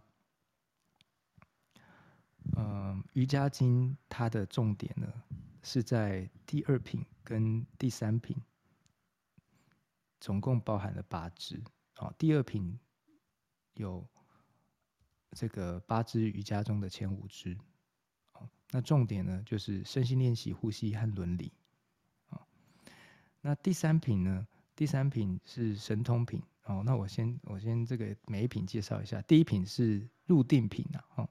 [2.56, 5.12] 嗯、瑜伽经它的重点呢
[5.62, 8.36] 是在第二品跟第三品，
[10.20, 11.62] 总共包含了八支。
[11.96, 12.78] 好，第二品
[13.74, 14.06] 有。
[15.36, 17.58] 这个八支瑜伽中的前五支，
[18.76, 21.52] 那重点呢就是身心练习、呼吸和伦理，
[22.26, 22.42] 啊
[23.40, 24.44] 那第三品呢？
[24.74, 26.82] 第三品是神通品哦。
[26.84, 29.22] 那我先我先这个每一品介绍一下。
[29.22, 31.28] 第一品是入定品啊，哦，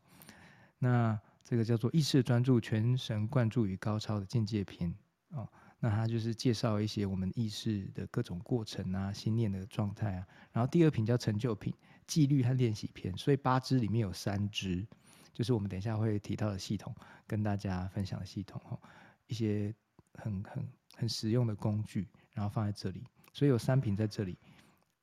[0.79, 4.95] 那这个叫做意识专注、全神贯注与高超的境界篇
[5.31, 5.45] 哦。
[5.81, 10.25] 那它就是介绍一些我们意识的各种过程啊、心念的状态啊。
[10.53, 11.73] 然后第二品叫成就品。
[12.05, 14.85] 纪律和练习篇，所以八支里面有三支，
[15.33, 16.95] 就是我们等一下会提到的系统，
[17.27, 18.79] 跟大家分享的系统哈，
[19.27, 19.73] 一些
[20.13, 24.37] 很很很实用的工具，然后放在这里，所以有三瓶在这里，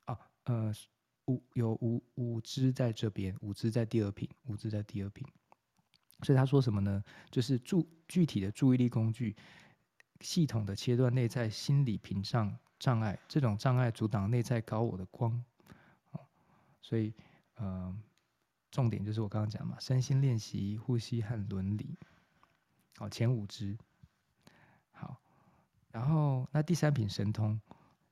[0.04, 0.72] 啊呃
[1.26, 5.26] 五有五五支在这边，五支在第二瓶，五支在第二瓶，
[6.22, 7.04] 所以他说什么呢？
[7.30, 9.36] 就是注具体的注意力工具，
[10.20, 15.44] 系统的切断内在心理屏障障碍，这种障碍阻挡内在高我的光。
[16.82, 17.14] 所以，
[17.54, 17.96] 呃，
[18.70, 21.96] 重点就是我刚刚讲嘛，身心练习、呼吸和伦理，
[22.96, 23.76] 好，前五支，
[24.92, 25.20] 好，
[25.90, 27.60] 然后那第三品神通，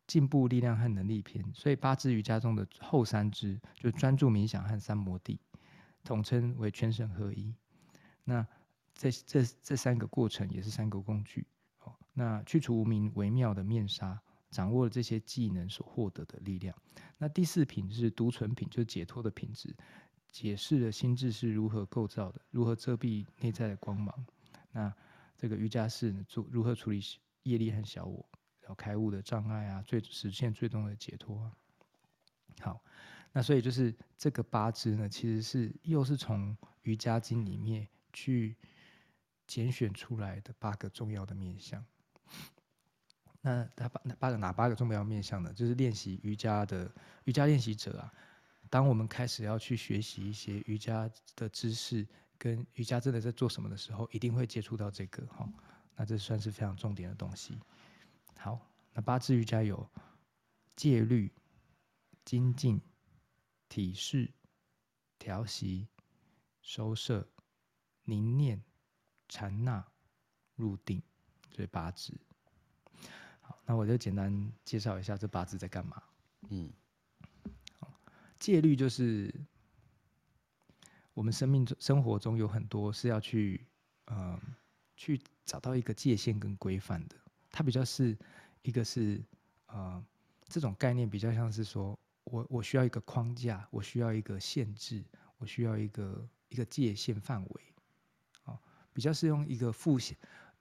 [0.07, 5.41] 进步力量和能力篇，所以八支瑜伽中的后三支就专注冥想和三摩地，
[6.05, 7.55] 统称为全神合一。
[8.25, 8.47] 那
[8.95, 14.21] 这这这三个过程也是三个工具，好，那去除无明微妙的面纱。
[14.51, 16.75] 掌握了这些技能所获得的力量。
[17.19, 19.77] 那第四品是独存品，就是解脱的品质，
[20.31, 24.27] 解释了心智是如何构造的，如何遮蔽内在的光芒。
[24.71, 24.93] 那
[25.37, 27.01] 这个瑜伽士，做如何处理
[27.45, 28.29] 业力和小我，
[28.61, 31.51] 然后开悟的障碍啊，最实现最终的解脱。
[32.61, 32.83] 好，
[33.33, 38.57] 那所以就是这个八支呢，其实是又是从瑜伽经里面去
[39.47, 41.85] 拣选出来的八个重要的面向。
[43.41, 45.53] 那他八那八个哪八个重要面向呢？
[45.55, 46.93] 就是练习瑜伽的
[47.25, 48.13] 瑜伽练习者啊，
[48.71, 52.07] 当我们开始要去学习一些瑜伽的知识，
[52.39, 55.49] 跟瑜伽真的在做什么的时候，一定会接触到这个哈。
[55.97, 57.59] 那这算是非常重点的东西。
[58.39, 58.61] 好，
[58.93, 59.89] 那八支瑜伽有
[60.77, 61.33] 戒律、
[62.25, 62.81] 精进、
[63.69, 64.31] 体式、
[65.19, 65.89] 调息、
[66.63, 67.27] 收摄、
[68.05, 68.63] 凝练、
[69.29, 69.85] 禅那、
[70.55, 71.03] 入定，
[71.51, 72.13] 这八支。
[73.65, 76.03] 那我就简单介绍一下这八支在干嘛。
[76.51, 76.73] 嗯，
[78.39, 79.35] 戒律就是
[81.15, 83.67] 我们生命中、生活中有很多是要去，
[84.05, 84.41] 呃，
[84.97, 87.17] 去找到一个界限跟规范的。
[87.51, 88.17] 它比较是
[88.63, 89.21] 一个是
[89.67, 90.05] 呃
[90.47, 95.03] 这种概念比较像是说，我我需要一个框架，我需要一个限制，
[95.39, 97.63] 我需要一个一个界限范围，
[98.45, 98.59] 啊，
[98.93, 100.17] 比较是用一个负向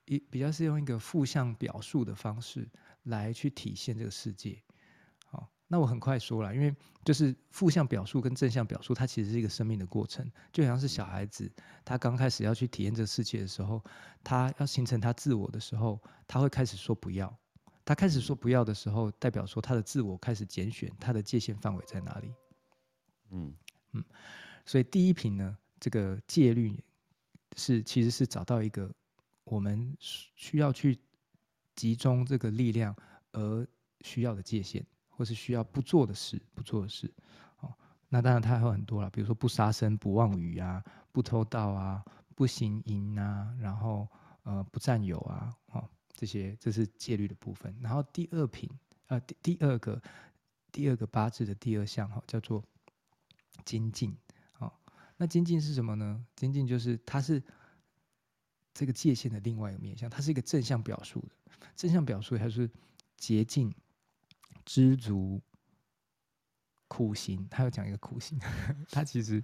[0.05, 2.67] 一比较是用一个负向表述的方式
[3.03, 4.57] 来去体现这个世界。
[5.67, 11.51] 那我很快说了，因为就是负向表述跟正向表述，它其实是一个生命的过程，就好像是小孩子
[11.83, 13.83] 他刚开始要去体验这个世界的时候，
[14.23, 17.37] 他要形成他自我的时候，他会开始说不要。
[17.83, 22.33] 他开始说不要的时候，代表说他的自我开始拣选，他的界限范围在哪里？
[23.31, 23.53] 嗯
[23.93, 24.03] 嗯，
[24.65, 26.81] 所以第一品呢，这个戒律
[27.55, 28.93] 是其实是找到一个
[29.43, 30.99] 我们需要去
[31.75, 32.95] 集中这个力量
[33.31, 33.67] 而
[34.01, 34.85] 需要的界限。
[35.17, 37.11] 或是需要不做的事，不做的事，
[37.61, 37.73] 哦，
[38.07, 44.07] 那当然它还有很多了，比如说不杀生、不妄语啊，不偷盗啊，不行淫啊，然后
[44.43, 47.75] 呃不占有啊，哦，这些这是戒律的部分。
[47.81, 48.69] 然后第二品，
[49.07, 49.99] 呃第第二个
[50.71, 52.63] 第二个八字的第二项哈，叫做
[53.65, 54.15] 精进，
[54.59, 54.71] 哦，
[55.17, 56.23] 那精进是什么呢？
[56.35, 57.41] 精进就是它是
[58.71, 62.69] 这个界限的另外一个面向，它是一个正向表述的，正向表述它是
[63.17, 63.73] 洁净。
[64.67, 65.41] 知足、
[66.89, 68.37] 苦行，他有讲一个苦行，
[68.91, 69.41] 他其实，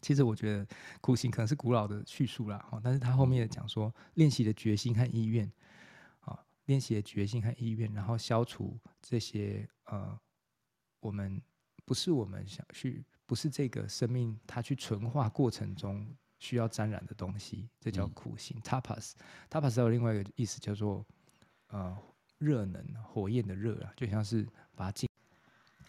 [0.00, 0.64] 其实我觉得
[1.00, 5.50] 苦行可能是古老的叙述啦，但是他后面讲说练习的决心和意愿，
[6.20, 10.16] 啊，练习的决心和意愿，然后消除这些呃，
[11.00, 11.42] 我们
[11.84, 16.06] 不是我们想去，不是这个生命它去纯化过程中
[16.38, 18.56] 需要沾染的东西，这叫苦行。
[18.56, 21.04] 嗯、Tapas，Tapas 还有另外一个意思叫做
[21.70, 21.98] 呃。
[22.40, 25.06] 热能火焰的热啊，就像是把它进，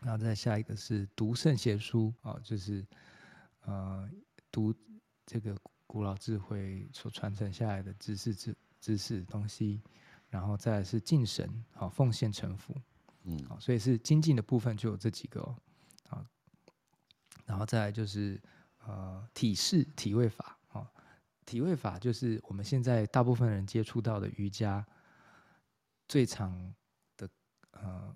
[0.02, 2.86] 然后再下一个是读圣贤书啊，就是
[3.62, 4.10] 呃
[4.52, 4.76] 读
[5.26, 9.82] 这个古老智慧所传承下来的知识知知识东西，
[10.30, 12.76] 然后再来是敬神啊，奉献臣服，
[13.24, 15.56] 嗯，好，所以是精进的部分就有这几个哦，
[16.10, 16.26] 啊，
[17.46, 18.38] 然后再来就是
[18.86, 20.86] 呃体式体位法啊，
[21.46, 24.86] 体位法就是我们现在大部分人接触到的瑜伽。
[26.12, 26.76] 最长
[27.16, 27.30] 的
[27.72, 28.14] 呃，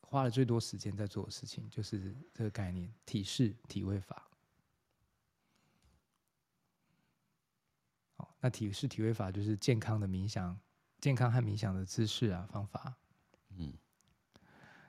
[0.00, 4.30] 花了最多时间在做的事情，就是这个概念：体式体位法。
[8.14, 10.56] 好，那体式体位法就是健康的冥想，
[11.00, 12.94] 健康和冥想的姿势啊方法。
[13.48, 13.76] 嗯，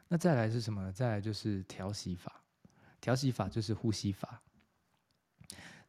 [0.08, 0.94] 那再来是什么呢？
[0.94, 2.44] 再来就是调息法，
[3.02, 4.44] 调息法就是呼吸法。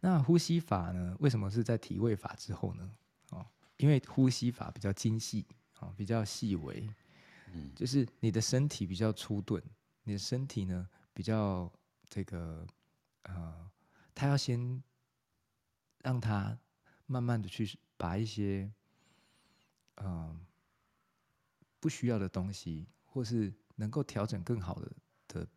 [0.01, 1.15] 那呼吸法呢？
[1.21, 2.97] 为什么是在体位法之后呢？
[3.33, 5.47] 哦，因为呼吸法比较精细。
[5.81, 6.89] 啊，比较细微，
[7.53, 9.63] 嗯，就是你的身体比较粗钝，
[10.03, 11.73] 你的身体呢比较
[12.09, 12.67] 这个，
[13.23, 13.71] 呃，
[14.15, 14.83] 他要先
[15.99, 16.59] 让他
[17.07, 18.71] 慢慢的去把一些，
[19.97, 20.41] 嗯、呃，
[21.79, 24.93] 不需要的东西，或是能够调整更好的
[25.29, 25.49] 的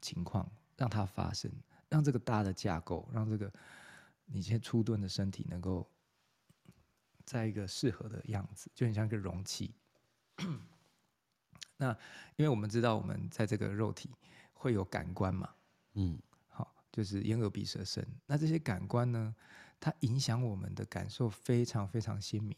[0.00, 1.50] 情况，让它发生，
[1.88, 3.50] 让这个大的架构，让这个
[4.26, 5.90] 你现在粗钝的身体能够。
[7.24, 9.74] 在一个适合的样子，就很像一个容器。
[11.76, 11.90] 那
[12.36, 14.10] 因为我们知道，我们在这个肉体
[14.52, 15.48] 会有感官嘛，
[15.94, 18.06] 嗯，好，就是眼耳鼻舌身。
[18.26, 19.34] 那这些感官呢，
[19.78, 22.56] 它影响我们的感受非常非常鲜明。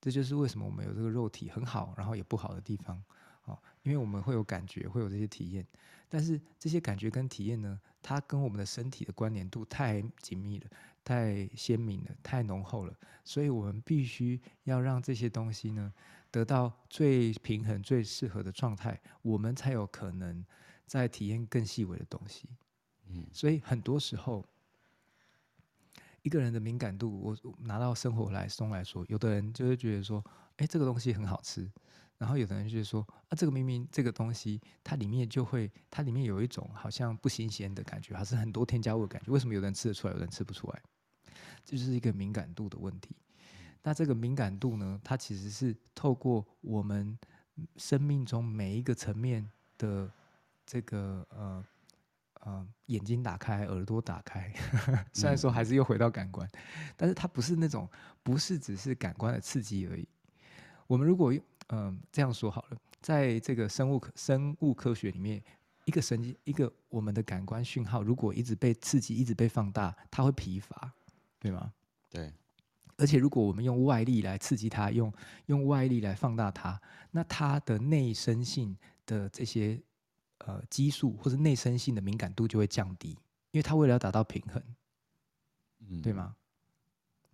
[0.00, 3.02] 这就是为什么我们有这个肉体很好，然后也不好的地方。
[3.44, 5.66] 哦，因为我们会有感觉，会有这些体验。
[6.14, 10.70] 但是这些感觉跟体验呢，它跟我们的身体的关联度太紧密了。
[11.02, 15.92] 太鲜明了，太浓厚了，所以我们必须要让这些东西呢
[16.30, 20.42] 得到最平衡、最适合的状态，我们才有可能
[20.86, 22.48] 在体验更细微的东西。
[23.08, 24.46] 嗯，所以很多时候，
[26.22, 30.24] 一个人的敏感度，我拿到生活来松来说，有的人就会觉得说，
[30.56, 31.70] 哎，这个东西很好吃。
[32.18, 39.32] 然后有的人就是说啊，这个明明这个东西它里面就会，它里面有一种好像不新鲜的感觉，还是很多添加物的感觉。
[39.32, 40.82] 为什么有人吃得出来，有人吃不出来？
[41.64, 43.16] 这就是一个敏感度的问题。
[43.82, 47.18] 那这个敏感度呢，它其实是透过我们
[47.76, 49.46] 生命中每一个层面
[49.76, 50.10] 的
[50.64, 51.64] 这个呃
[52.40, 54.52] 呃眼睛打开，耳朵打开，
[55.12, 56.48] 虽然说还是又回到感官，
[56.96, 57.88] 但是它不是那种，
[58.22, 60.08] 不是只是感官的刺激而已。
[60.86, 65.42] 我们如果用嗯，这样说好了，在这个生物科生物科学里面，
[65.84, 70.92] 一个神经，一个我们的感官讯号，如果一直被刺激，一直被放大，它会疲乏，
[71.38, 71.72] 对吗？
[72.10, 72.32] 对。
[72.96, 75.12] 而且如果我们用外力来刺激它，用
[75.46, 79.82] 用外力来放大它，那它的内生性的这些
[80.38, 83.10] 呃激素或者内生性的敏感度就会降低，
[83.50, 84.62] 因为它为了要达到平衡，
[85.80, 86.36] 嗯，对吗？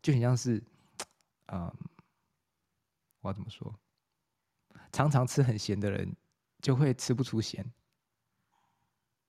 [0.01, 0.62] 就很像是，
[1.53, 1.70] 嗯，
[3.20, 3.78] 我要怎么说？
[4.93, 6.14] 常常吃很咸的人，
[6.61, 7.64] 就会吃不出咸。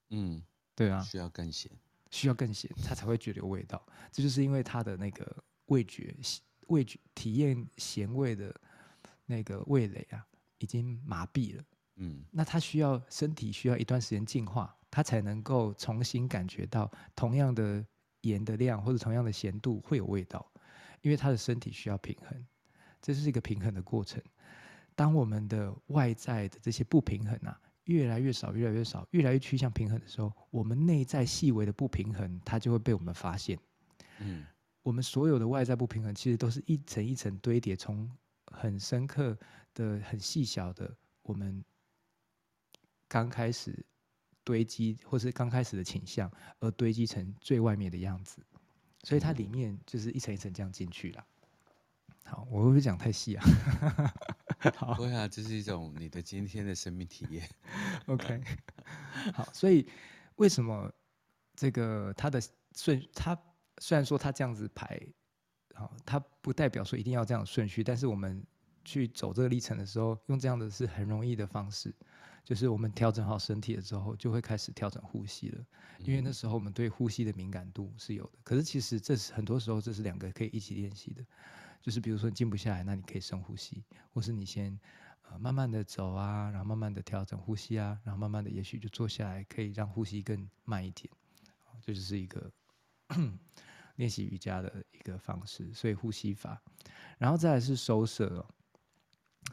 [0.09, 0.43] 嗯，
[0.76, 1.72] 对啊，需要更咸，
[2.09, 3.82] 需要更咸，他才会觉得有味道。
[4.12, 6.16] 这就是因为他的那个味觉、
[6.68, 8.53] 味觉体验咸味的
[9.26, 10.26] 那个味蕾啊，
[10.57, 11.64] 已经麻痹了。
[11.95, 17.86] 嗯，那他需要身体需要一段时间进化，他才能够重新感觉到同样的
[18.22, 20.51] 盐的量或者同样的咸度会有味道，
[21.01, 22.45] 因为他的身体需要平衡，
[23.01, 24.22] 这是一个平衡的过程。
[24.96, 33.58] 当我们的外在的这些不平衡啊，越来越少，越来越少，越来越趋向平衡的时候，我们内在细微的不平衡，它就会被我们发现。
[34.20, 34.46] 嗯，
[34.84, 38.10] 我们所有的外在不平衡，其实都是一层一层堆叠，从
[38.48, 39.38] 很深刻
[39.74, 41.64] 的、很细小的，我们
[43.08, 43.84] 刚开始
[44.44, 48.42] 堆积，或是刚开始的倾向，而堆积成最外面的样子。
[49.04, 51.26] 所以它里面就是一层一层这样进去了。
[52.24, 53.44] 好，我会不会讲太细啊？
[54.78, 57.49] 好，对啊，这是一种你的今天的生命体验。
[58.05, 58.41] OK，
[59.34, 59.88] 好，所以
[60.36, 60.91] 为什么
[61.55, 62.39] 这个它的
[62.76, 63.36] 顺，它
[63.80, 64.99] 虽然说它这样子排，
[65.74, 68.45] 好，它不代表说一定要这样顺序，但是我们
[68.86, 71.93] 去走这个历程的时候，用这样的是很容易的方式，
[72.43, 75.66] 就是我们调整好身体了之后，就会开始调整呼吸了，
[75.99, 78.32] 因为那时候我们对呼吸的敏感度是有的。
[78.43, 81.26] 可是其实这是很多时候这是两个可以一起练习的。
[81.82, 84.80] 就是比如说你静不下来，那你可以深呼吸，或是你先
[85.24, 91.12] 呃慢慢的走啊，然后慢慢的调整呼吸啊，然后慢慢的也许就坐下来，可以让呼吸更慢一点，
[91.82, 92.52] 这就是一个
[93.98, 95.74] 练习瑜伽的一个方式。
[95.74, 96.62] 所以呼吸法，
[97.18, 98.46] 然后再来是收摄哦，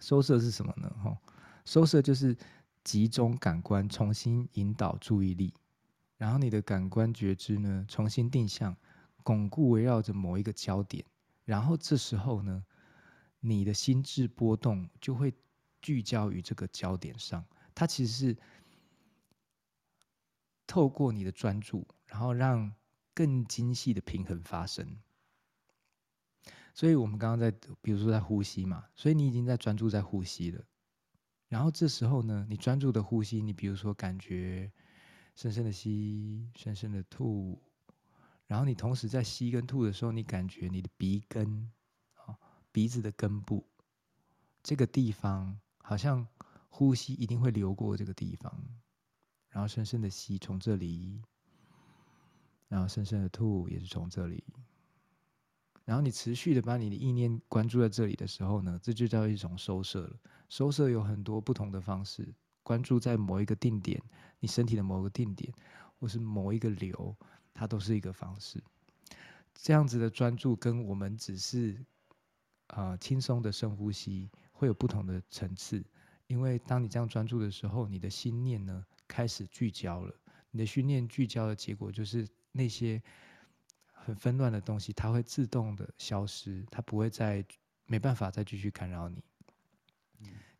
[0.00, 0.88] 收摄是什么呢？
[1.02, 1.16] 哈，
[1.64, 2.36] 收摄就是
[2.84, 5.54] 集中感官，重新引导注意力，
[6.16, 8.76] 然后你的感官觉知呢，重新定向，
[9.22, 11.04] 巩固围绕着某一个焦点。
[11.48, 12.62] 然后这时候呢，
[13.40, 15.32] 你的心智波动就会
[15.80, 17.42] 聚焦于这个焦点上。
[17.74, 18.36] 它其实是
[20.66, 22.70] 透过你的专注，然后让
[23.14, 24.98] 更精细的平衡发生。
[26.74, 30.62] 所以我们刚刚在，比如说在呼吸嘛，所以你已经在专注在呼吸了。
[31.46, 34.70] 然后这时候呢，你专注的呼吸，你比如说感觉
[35.34, 37.58] 深深的吸，深深的吐。
[38.48, 41.70] 然后你同时在吸跟吐的时候，你感觉你的鼻根，
[42.14, 42.34] 啊，
[42.72, 43.64] 鼻子的根部，
[44.62, 46.26] 这个地方好像
[46.70, 48.52] 呼吸一定会流过这个地方，
[49.50, 51.20] 然后深深的吸从这里，
[52.68, 54.42] 然后深深的吐也是从这里，
[55.84, 60.16] 然后你持续的把你的意念关注在这里的时候呢，这就叫一种收摄了。
[60.48, 64.02] 收摄有很多不同的方式，关注在某一个定点，
[64.40, 65.52] 你身体的某个定点，
[66.00, 67.14] 或是某一个流。
[67.58, 68.62] 它都是一个方式，
[69.52, 71.74] 这样子的专注跟我们只是
[72.68, 75.84] 啊、呃、轻松的深呼吸会有不同的层次，
[76.28, 80.14] 因为当你这样专注的时候，你的心念呢开始聚焦了，
[80.52, 83.02] 你的心念聚焦的结果就是那些
[83.92, 87.44] 很纷乱的东西，它会自动的消失，它不会再
[87.86, 89.20] 没办法再继续干扰你。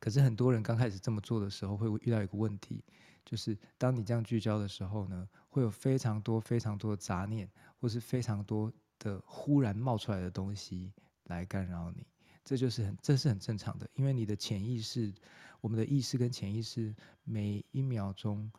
[0.01, 2.83] 可是很多人刚开始这么做的时候，会遇到一个问题。
[3.29, 7.47] 就是当你这样聚焦的时候呢，会有非常多、非常多的杂念，
[7.79, 10.91] 或是非常多的忽然冒出来的东西
[11.25, 12.07] 来干扰你。
[12.43, 15.13] 这就是很，这是很正常的，因为你的潜意识，
[15.61, 18.51] 我们的意识跟潜意识，每一秒钟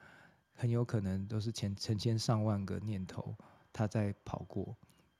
[0.53, 3.35] 很有可能都是千成千上万个念头，
[3.73, 4.77] 它在跑过。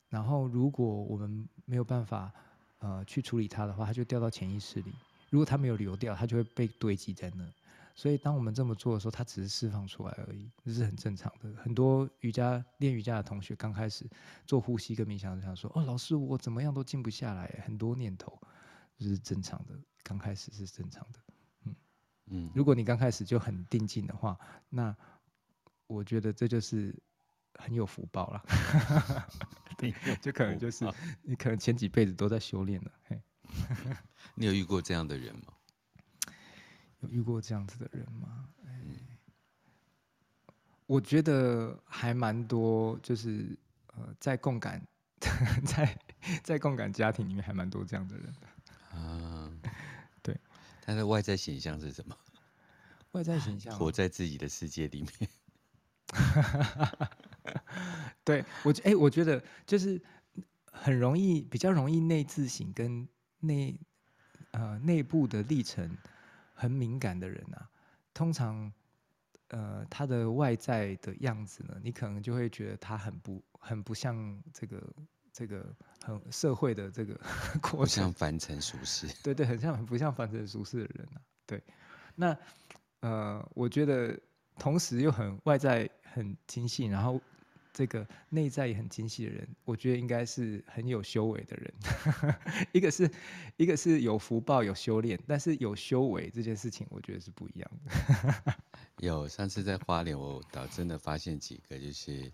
[0.10, 2.32] 然后如果我们没有办法
[2.78, 4.94] 呃去处理它的话，它就掉到潜意识里。
[5.32, 7.52] 如果它没有流掉，它就会被堆积在那。
[8.00, 11.54] 所以，当我们这么做的时候，它只是释放出来而已，这是很正常的。
[11.62, 14.10] 很多瑜伽练瑜伽的同学刚开始
[14.46, 18.40] 做呼吸跟冥想，就想说：“哦，老师，我怎么样都静不下来，很多念头，
[18.98, 19.78] 这是正常的。
[20.02, 21.20] 刚开始是正常的，
[21.66, 21.76] 嗯
[22.28, 22.52] 嗯。
[22.56, 24.40] 如果你刚开始就很定静的话，
[24.70, 24.96] 那
[25.88, 26.98] 我觉得这就是
[27.56, 28.42] 很有福报了。
[29.78, 30.90] 对，就可能就是
[31.22, 32.92] 你可能前几辈子都在修炼了。
[33.04, 33.22] 嘿，
[34.36, 35.54] 你有遇过这样的人吗？
[37.02, 38.50] 有遇过这样子的人吗？
[38.66, 38.72] 哎，
[40.86, 44.86] 我觉得还蛮多，就是呃，在共感，
[45.66, 45.98] 在
[46.44, 48.98] 在共感家庭里面还蛮多这样的人的。
[48.98, 49.52] 啊，
[50.22, 50.38] 对。
[50.82, 52.18] 他的外在形象是什么？
[53.12, 55.30] 外在形象活在自己的世界里面。
[58.24, 60.02] 对我觉，哎，我觉得就是
[60.72, 63.08] 很容易，比较容易内自省跟
[63.40, 63.80] 内
[64.52, 65.98] 呃内部的历程。
[66.60, 67.70] 很敏感的人啊，
[68.14, 68.70] 通常，
[69.48, 74.94] 呃，他的外在的样子呢，你可能就会觉得他很不很不像这个
[75.32, 77.14] 这个很社会的这个
[77.64, 79.08] 过程，不像凡尘俗世。
[79.24, 81.22] 对对，很像很不像凡尘俗世的人啊。
[81.46, 81.64] 对，
[82.14, 82.38] 那
[83.00, 84.20] 呃，我觉得
[84.58, 87.22] 同时又很外在很精细，然后
[87.80, 91.74] 这个内在也很精细的人，我觉得应该是很有修为的人。
[92.74, 93.10] 一个是
[93.56, 98.56] 一个是有福报有修炼，但是有修为这件事情，我觉得是不一样的。
[99.00, 102.30] 有上次在花莲，我倒真的发现几个就是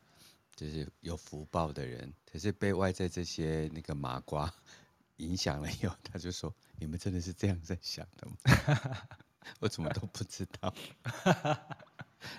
[0.55, 4.51] 就是有福报的人，可是被外在这些那个麻瓜
[5.17, 8.35] 影响了以后，他就说：“你们真的是这样在想的吗？”
[9.61, 10.73] 我怎么都不知道。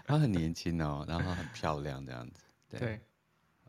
[0.05, 2.41] 他很年轻哦，然后很漂亮这样子。
[2.69, 3.01] 对，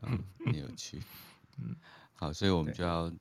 [0.02, 1.00] 嗯，很有趣。
[1.58, 1.74] 嗯，
[2.12, 3.12] 好，所以我们就要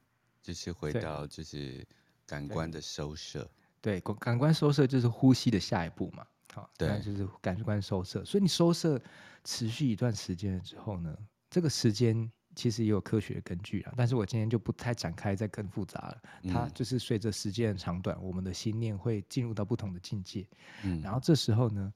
[0.42, 1.86] 就是回到就是
[2.26, 3.50] 感官的收摄。
[3.82, 6.26] 对，感感官收摄就是呼吸的下一步嘛。
[6.54, 8.24] 好，对，就是感官收摄。
[8.26, 9.02] 所以你收摄
[9.44, 11.16] 持续一段时间了之后呢，
[11.50, 13.94] 这个时间其实也有科学的根据啊。
[13.96, 16.22] 但是我今天就不太展开，再更复杂了。
[16.52, 20.48] 它就是随着时间的长短，我们的心念会进入到不同的境界。
[20.84, 21.94] 嗯，然后这时候呢，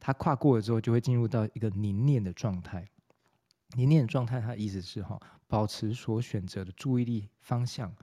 [0.00, 2.88] 它跨过了之后，就会进入到一个凝练的状态。
[3.74, 7.94] 凝练的状态，它的意思是哈，保持所选择的注意力方向，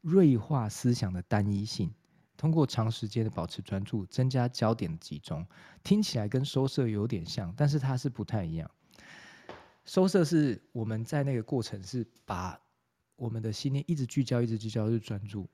[0.00, 1.92] 锐化思想的单一性。
[2.36, 5.44] 通过长时间的保持专注，增加焦点的集中，
[5.82, 8.70] 听起来跟收摄有点像，但是它是不太一样。
[9.84, 12.60] 收摄是我们在那个过程是把
[13.16, 15.48] 我们的心念一直聚焦，一直聚焦，就专注，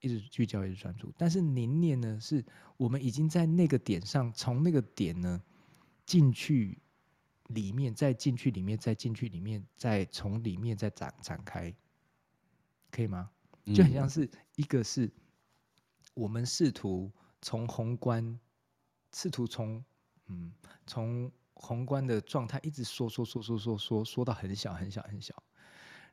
[0.00, 1.10] 一直聚焦，一直专注。
[1.16, 2.44] 但是凝练呢，是
[2.76, 5.40] 我们已经在那个点上，从那个点呢
[6.04, 6.76] 进去
[7.48, 11.74] 里面，再进去里面，再进去里面，再从里面再展展开，
[12.90, 13.30] 可以吗？
[13.74, 15.10] 就很像是一个是。
[16.14, 18.40] 我们试图从宏观，
[19.12, 19.84] 试图从
[20.28, 20.50] 嗯
[20.86, 25.42] 从宏观的状态一直缩缩缩缩缩缩缩到很小很小很小，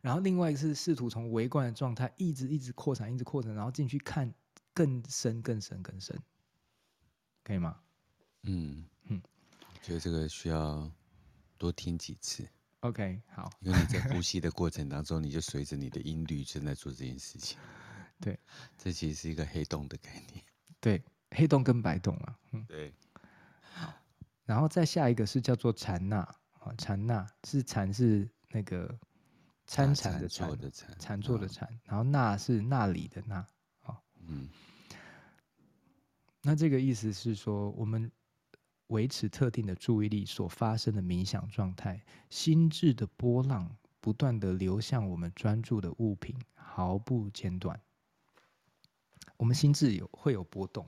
[0.02, 4.34] 然后另外一个是试图从微观的状态一直一直扩展一直扩展，然后进去看
[4.74, 6.22] 更深更深更深，
[7.46, 7.80] 可以吗？
[8.42, 9.22] 嗯嗯，
[9.62, 10.92] 我觉得这个需要
[11.64, 12.46] 多听几次。
[12.82, 17.58] OK，好，因为你在呼吸的过程当中，你就随着你的音律正在做这件事情。
[18.20, 18.38] 对，
[18.78, 20.44] 这其实是一个黑洞的概念。
[20.82, 21.02] 对，
[21.32, 22.38] 黑洞跟白洞啊。
[22.52, 22.94] 嗯，对。
[23.62, 23.94] 好，
[24.44, 26.18] 然后再下一个是叫做禅那
[26.60, 28.94] 啊，禅那是禅是那个
[29.66, 30.50] 参禅的禅，
[31.00, 33.36] 禅坐的禅，然后那是那里的那。
[33.84, 33.98] 啊
[34.28, 34.50] 嗯。
[36.42, 38.12] 那这个意思是说，我们
[38.94, 47.82] 维持特定的注意力所发生的冥想状态，心智的波浪不断的流向我们专注的物品，毫不间断。
[49.36, 50.86] 我们心智有会有波动，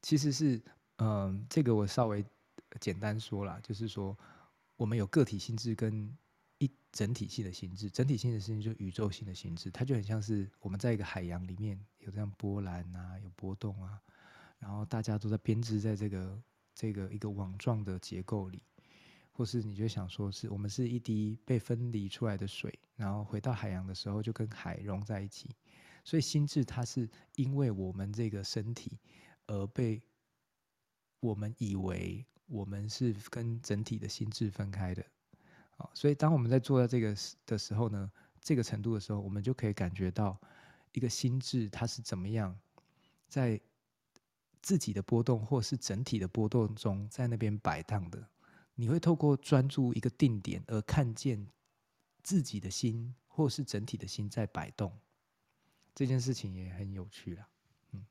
[0.00, 0.56] 其实是，
[0.98, 2.24] 嗯、呃，这个我稍微
[2.80, 4.16] 简单说啦，就是说，
[4.76, 6.16] 我们有个体心智跟
[6.58, 14.00] 一整体性的心智，整体性的心智就是宇宙性的心智，它就很像是我们在一个海洋里面有这样波澜啊，有波动啊，
[14.58, 16.42] 然后大家都在编织在这个
[16.74, 18.62] 这个一个网状的结构里，
[19.32, 25.54] 或是你就想说是我们是一滴被分离出来的水，然后回到海洋的时候就跟海融在一起。
[26.04, 28.98] 所以心智它是因为我们这个身体
[29.46, 30.00] 而被
[31.20, 35.04] 我们以为我们是跟整体的心智分开的，
[35.76, 40.40] 啊，所以当我们在做到这个的时候呢，这个程度的时候，我们就可以感觉到
[40.92, 42.58] 一个心智它是怎么样
[43.28, 43.60] 在
[44.68, 48.28] 自己的波动或是整体的波动中在那边摆荡的。
[48.74, 51.48] 你会透过专注一个定点而看见
[52.22, 54.92] 自己的心或是整体的心在摆动。
[55.94, 57.48] 这件事情也很有趣啦，
[57.92, 58.06] 嗯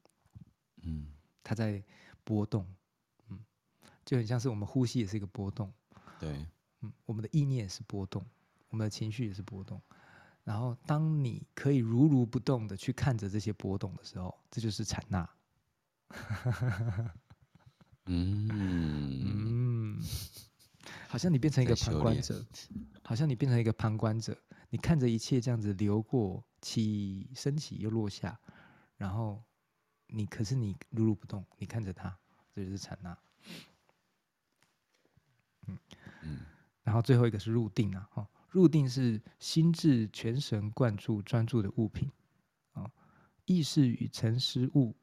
[0.82, 1.08] 嗯，
[1.43, 1.84] 它在
[2.24, 2.66] 波动，
[3.30, 3.39] 嗯，
[4.03, 5.72] 就很像是我们呼吸也是一个波动，
[6.20, 6.43] 对，
[6.82, 8.26] 嗯，我们的意念也是波动，
[8.70, 9.80] 我们的情绪也是波动，
[10.43, 15.30] 然后当你可以如如不动的去看着这些波动的时候，这就是禅那，
[18.05, 18.47] 嗯。
[18.49, 20.01] 嗯，
[21.08, 22.45] 好像你变成一个旁观者，
[23.03, 24.38] 好像你变成一个旁观者，
[24.70, 26.43] 你看着一切这样子流过。
[26.60, 28.38] 起升起又落下，
[28.97, 29.43] 然后
[30.08, 32.18] 你可是你如如不动，你看着它，
[32.51, 33.16] 这就是禅那。
[35.68, 35.78] 嗯。
[36.24, 36.39] 嗯，
[36.82, 42.12] 然后最后一个是入定啊，哈，入定是心智全神贯注专注的物品，
[42.74, 42.91] 啊，
[43.45, 44.95] 意识与沉思物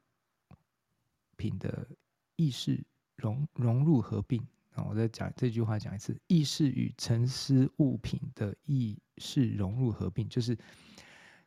[1.37, 1.87] 品的
[2.35, 2.83] 意识
[3.15, 4.41] 融融入合并
[4.73, 10.57] 啊，我再讲这句话讲一次，意识与沉思物品的意识融入合并，就是。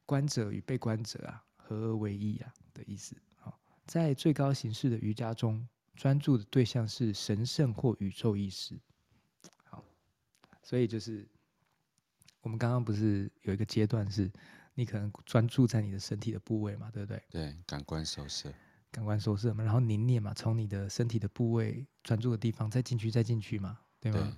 [0.09, 3.15] 观者与被观者啊，合而为一啊的意思。
[3.37, 8.81] 好，在最高形式的瑜伽中，专注的对象是神圣或宇宙意识。
[9.65, 9.85] 好，
[10.63, 11.29] 所以就是
[12.41, 14.33] 我们刚刚不是有一个阶段是，
[14.73, 17.23] 你可能专注在你的身体的部位嘛，对不对？
[17.29, 18.51] 对，感官收摄。
[18.99, 24.37] 感官收摄嘛，然后凝练嘛，从你的身体的部位专注的地方再进去，再进去嘛，对吗？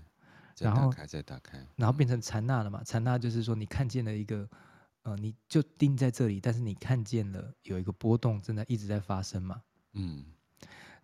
[0.55, 2.85] 对，然后再打开，再打开然后变成禅那了嘛？
[2.85, 4.47] 禅那就是说你看见了一个，
[5.05, 9.63] 呃，你就定在这里，但是你看见了有一个波动正在一直在发生嘛，
[9.95, 10.27] 嗯，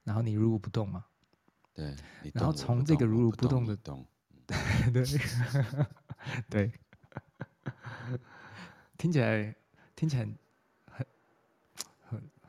[0.04, 1.06] 然后你如如不动嘛，
[1.72, 1.96] 对，
[2.34, 4.06] 然后从这个如如不动的动，
[4.46, 4.56] 对
[4.92, 5.04] 对
[6.70, 6.72] 对，
[8.98, 9.56] 听起来
[9.94, 10.28] 听起来。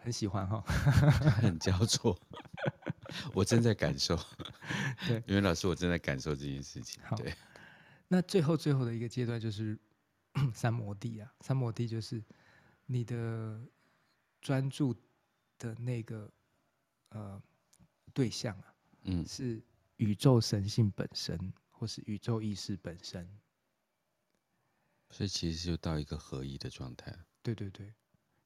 [0.07, 0.61] 很喜欢哈，
[1.41, 2.17] 很焦灼，
[3.35, 4.17] 我正在感受。
[5.05, 7.03] 对，因为老师，我正在感受这件事情。
[7.03, 7.35] 好，对。
[8.07, 9.77] 那最后最后的一个阶段就是
[10.55, 12.23] 三摩地啊，三摩地就是
[12.85, 13.61] 你的
[14.39, 14.95] 专注
[15.59, 16.31] 的那个
[17.09, 17.43] 呃
[18.13, 19.61] 对象啊，嗯，是
[19.97, 23.29] 宇宙神性本身，或是宇宙意识本身。
[25.09, 27.13] 所以其实就到一个合一的状态。
[27.43, 27.93] 对对对。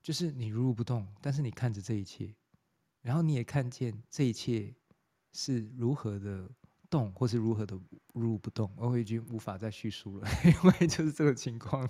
[0.01, 2.33] 就是你如如不动，但是你看着这一切，
[3.01, 4.73] 然后你也看见这一切
[5.33, 6.49] 是如何的
[6.89, 7.75] 动，或是如何的
[8.13, 8.71] 如如不动。
[8.77, 11.87] 我已经无法再叙述了， 因为就是这个情况。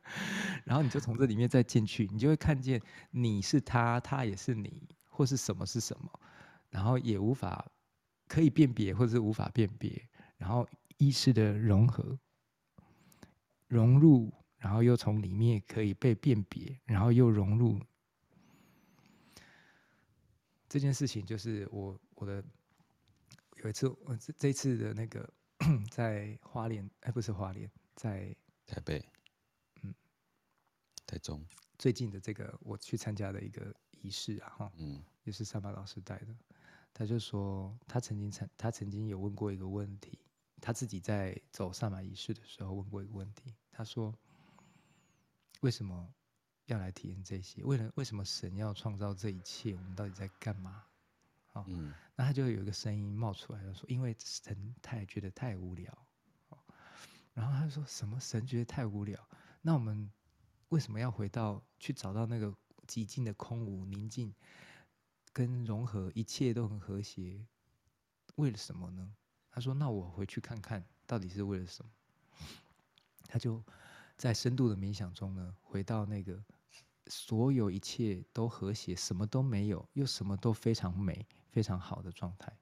[0.64, 6.20] 然后你就从这里面再进去，你就会看见你是他，他也是你，或是什么是什么，
[6.70, 7.70] 然后也无法
[8.26, 12.18] 可以辨别，或者是无法辨别，然后意识的融合，
[13.66, 14.32] 融入。
[14.58, 17.80] 然后又从里面可以被辨别，然后又融入
[20.68, 22.44] 这件事情，就是我我的
[23.62, 25.32] 有一次，我这这次的那个
[25.92, 28.34] 在花莲，哎，不是花莲，在
[28.66, 29.04] 台北，
[29.82, 29.94] 嗯，
[31.06, 31.46] 台中
[31.78, 36.34] 最近的这个我去参加的一个仪式啊，哈，嗯，也是萨玛老师带的，
[36.92, 40.18] 他就说他曾经曾他曾经有问过一个问题，
[40.60, 44.12] 他自己在走萨玛仪式的时候问过一个问题，他说。
[45.60, 46.14] 为什么
[46.66, 47.64] 要来体验这些？
[47.64, 49.74] 为了为什么神要创造这一切？
[49.74, 50.84] 我们到底在干嘛？
[51.46, 56.06] 好，嗯，那他就有一个声音冒出来，就说：“因为神太觉得太无聊。”
[57.34, 58.20] 然后他就说什么？
[58.20, 59.28] 神觉得太无聊？
[59.62, 60.10] 那我们
[60.68, 62.54] 为什么要回到去找到那个
[62.86, 64.32] 极尽的空无宁静
[65.32, 67.44] 跟融合，一切都很和谐？
[68.36, 69.16] 为了什么呢？
[69.50, 71.90] 他说：“那我回去看看到底是为了什么。”
[73.26, 73.64] 他就。
[74.18, 76.42] 在深度的冥想中呢，回到那个
[77.06, 82.52] 所有一切都和谐，什么都没有，又什么都非常美、非常好的状态。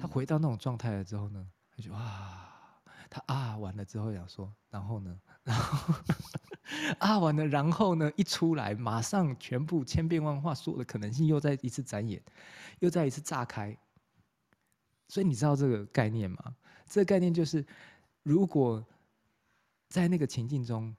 [0.00, 2.80] 他回到那种状态了之后呢，他就啊，
[3.10, 5.94] 他啊完了之后想说，然后呢，然后
[6.98, 12.22] 啊完了，然后呢一出来，马上全部千变万化，所有的可能性又再一次展演，
[12.78, 13.76] 又再一次炸开。
[15.08, 16.56] 所以你知道这个概念吗？
[16.86, 17.62] 这个概念就是
[18.22, 18.82] 如果。
[19.88, 20.94] 在那个情境中，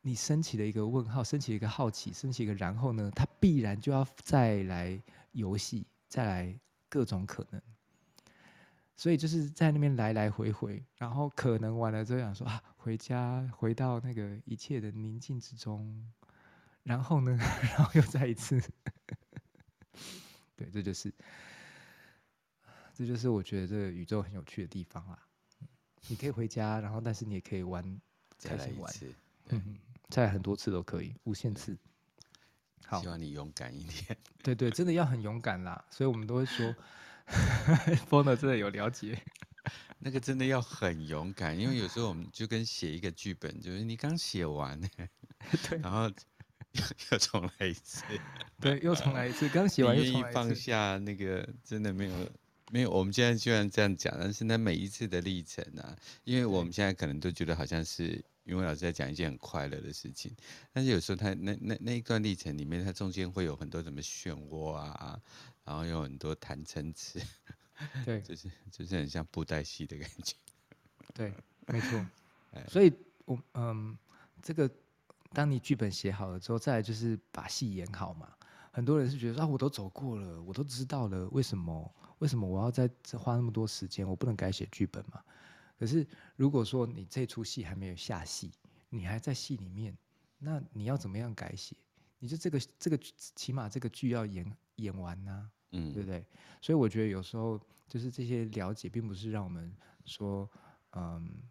[0.00, 5.02] 你升起了一个问号，升起了一个好奇，升起一个然后呢，它必然就要再来
[5.32, 7.60] 游戏，再来各种可能。
[8.96, 16.12] 所以就是在那边来来回回，然后可能完了之后想说啊，回家回到那个一切的宁静之中，
[16.84, 17.36] 然后呢，
[17.76, 18.62] 然后又再一次，
[20.54, 21.12] 对，这就是，
[22.92, 25.18] 这就是我觉得这个宇宙很有趣的地方啦。
[26.08, 27.82] 你可以回家，然后但是你也可以玩，
[28.36, 29.12] 再来一次，
[29.48, 29.78] 嗯，
[30.08, 31.76] 再来很多次都可以，无限次。
[32.86, 34.16] 好，希望你勇敢一点。
[34.42, 36.74] 对对，真的要很勇敢啦， 所以我们都会说，
[38.10, 39.18] Foner 真的有了解，
[39.98, 44.78] 那个真的要很勇敢，因为有时候我们就跟写一个剧本，就是你刚写完，
[45.68, 46.02] 对，然后
[46.72, 46.82] 又
[47.12, 48.04] 又重来一次，
[48.60, 52.30] 对，又重来一次，刚写完又重来一次，愿意放下那个真的没有。
[52.74, 60.34] 没有，我们现在虽然这样讲，但是那每一次的历程啊，因为我们现在可能都觉得好像是云伟老师在讲一件很快乐的事情，
[60.72, 65.16] 但是有时候他那那那一段历程里面，它中间会有很多什么漩涡啊，
[65.64, 67.20] 然后有很多谈层词，
[68.04, 70.34] 对， 就是就是很像布袋戏的感觉，
[71.14, 71.32] 对，
[71.68, 72.04] 没错，
[72.66, 72.92] 所以
[73.24, 73.96] 我嗯，
[74.42, 74.68] 这个
[75.32, 78.28] 当你剧本写好了之后，再来就是把戏演好嘛。
[78.72, 81.94] 很多人是觉得啊，我都走过了，我都知道了，为什么？
[82.24, 84.08] 为什么我要在这花那么多时间？
[84.08, 85.22] 我不能改写剧本嘛？
[85.78, 86.06] 可是
[86.36, 88.50] 如果说你这出戏还没有下戏，
[88.88, 89.94] 你还在戏里面，
[90.38, 91.76] 那你要怎么样改写？
[92.18, 92.98] 你就这个这个
[93.36, 96.24] 起码这个剧要演演完呐、啊，嗯，对不对？
[96.62, 99.70] 所以我觉得有时候就是这些了解，并不是让我们
[100.06, 100.50] 说
[100.92, 101.42] 嗯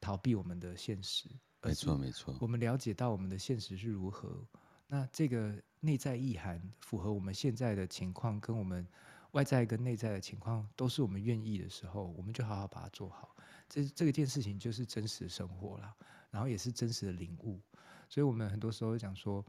[0.00, 1.28] 逃避我们的现实，
[1.60, 4.42] 没错没错，我们了解到我们的现实是如何，
[4.86, 8.88] 那这个内在意涵符合我们现在的情况，跟我们。
[9.32, 13.36] 外在跟内在的情况都是我们愿意的时候，我们就好好把它做好。
[13.68, 15.94] 这这个件事情就是真实的生活啦，
[16.30, 17.60] 然后也是真实的领悟。
[18.08, 19.44] 所以我们很多时候讲说，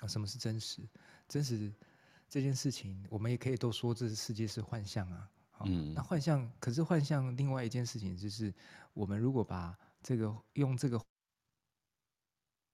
[0.00, 0.82] 啊，什么是真实？
[1.28, 1.72] 真实
[2.28, 5.30] 这件事情，我们也可以都说这世界是幻象啊。
[5.52, 8.52] 好，嗯，那幻象，可是幻象另外一件事情就是，
[8.92, 11.00] 我们如果把这个用这个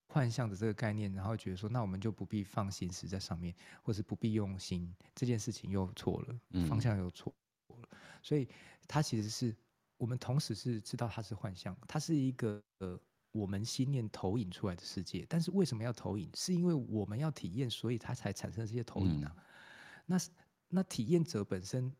[0.09, 7.33] 幻象的这个概念，然后觉得说，那我们就不必放心思在上面，或是不必用心，这件事情又错了，方向又错
[7.67, 7.75] 了。
[7.77, 8.49] 嗯，所以
[8.87, 9.55] 它其实是
[9.95, 12.99] 我们同时是知道它是幻象，它是一个呃。
[13.31, 16.27] 我们心念投影出来的世界，但是为什么要投影？
[16.33, 19.31] 是因为我们要体验，所以它才产生这些投影啊。
[19.37, 19.43] 嗯、
[20.07, 20.17] 那
[20.67, 21.93] 那体验者本身，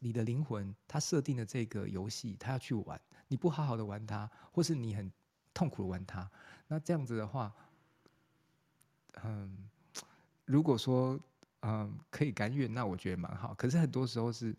[0.00, 5.08] 你的灵魂，它设定的这个游戏，它要去玩，你不好好的玩它，或是你很
[5.58, 6.30] 痛苦的玩他，
[6.68, 7.52] 那这样子的话，
[9.24, 9.68] 嗯，
[10.44, 11.18] 如果说
[11.62, 13.52] 嗯可以甘愿，那我觉得蛮好。
[13.54, 14.52] 可是很多时候是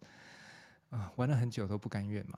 [0.90, 2.38] 啊、嗯，玩了很久都不甘愿嘛。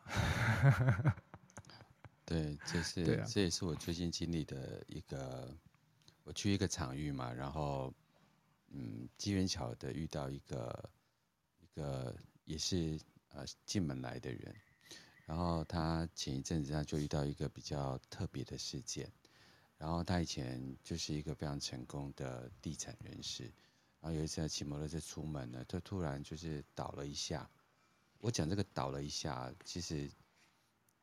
[2.24, 5.52] 对，这是、啊、这也是我最近经历的一个，
[6.24, 7.92] 我去一个场域嘛，然后，
[8.68, 10.90] 嗯，机缘巧的遇到一个
[11.58, 13.00] 一个也是
[13.30, 14.56] 呃进门来的人，
[15.32, 19.10] 然后他前一阵子他就遇到一个比较特别的事件，
[19.78, 23.44] 然后他以前就是一个非常成功的地产人士，
[24.02, 27.50] 然后有一次他骑摩托车出门呢，他突然就是倒了一下，
[28.20, 30.12] 我讲这个倒了一下，其实。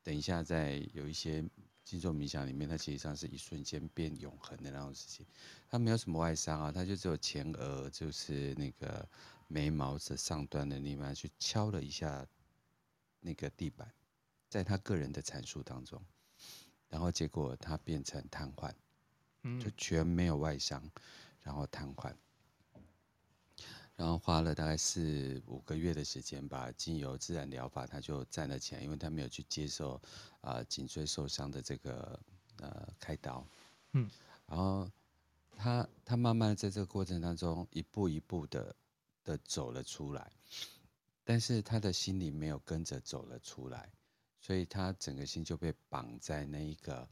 [0.01, 1.43] 等一下，在有一些
[1.83, 5.25] 静坐冥想里面，它其实上是一瞬间变永恒的那种事情。
[5.67, 9.07] 他没有什么外伤啊，他就只有前额，就是那个
[9.49, 12.25] 眉毛的上端的地方去敲了一下
[13.19, 13.91] 那个地板，
[14.49, 16.03] 在他个人的阐述当中，
[16.89, 18.73] 然后结果他变成瘫痪，
[19.61, 20.89] 就全没有外伤，
[21.41, 22.13] 然后瘫痪。
[23.95, 29.95] 然后花了大概四五个月的时间吧，经由自然疗法，他就站了起来，因为他没有去接受
[30.39, 32.17] 啊、呃、颈椎受伤的这个
[32.61, 33.45] 呃开刀，
[33.91, 34.09] 嗯，
[34.47, 34.89] 然后
[35.57, 38.73] 他他慢慢在这个过程当中一步一步的
[39.25, 40.31] 的走了出来，
[41.25, 43.91] 但是他的心里没有跟着走了出来，
[44.49, 47.07] 所以他整个心就被绑在那一个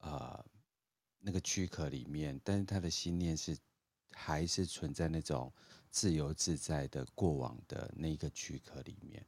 [0.00, 0.44] 呃
[1.18, 3.56] 那个躯壳里面，但是他的心念是
[4.12, 5.50] 还是存在那种。
[5.88, 9.24] 自由自在的过往的那一个躯壳里面，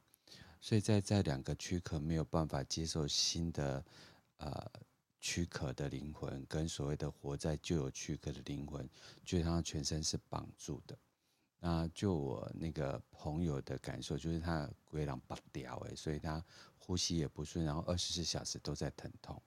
[0.59, 3.85] 所以在在两个躯壳没有办法接受新的
[4.35, 4.69] 呃
[5.21, 8.87] 躯壳的灵魂，跟所谓的活在旧有躯壳的灵魂，
[9.23, 10.99] 就让他全身是绑住的。
[11.69, 16.41] 那就我那个朋友的感受，就是他鬼狼拔掉哎，所以他
[16.77, 19.41] 呼吸也不顺，然后二十四小时都在疼痛。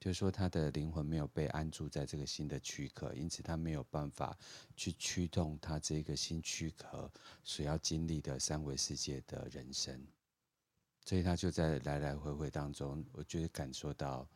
[0.00, 4.36] 就是说，他的灵魂没有被安住在这个新的躯壳，因此他没有办法
[4.74, 7.08] 去驱动他这个新躯壳
[7.44, 10.04] 所要经历的三维世界的人生，
[11.04, 14.28] 所以他就在来来回回当中，我觉得感受到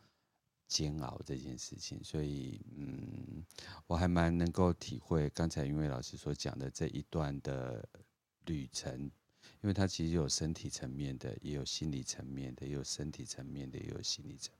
[0.69, 2.01] 煎熬这件事情。
[2.01, 3.43] 所以，嗯，
[3.87, 7.85] 我还蛮能够体会刚才云伟老师所讲的这一段的
[8.45, 9.11] 旅程，
[9.61, 14.59] 因为他其实有身体层面的，也有心理层面的，也有身体层面的，也有心理层面。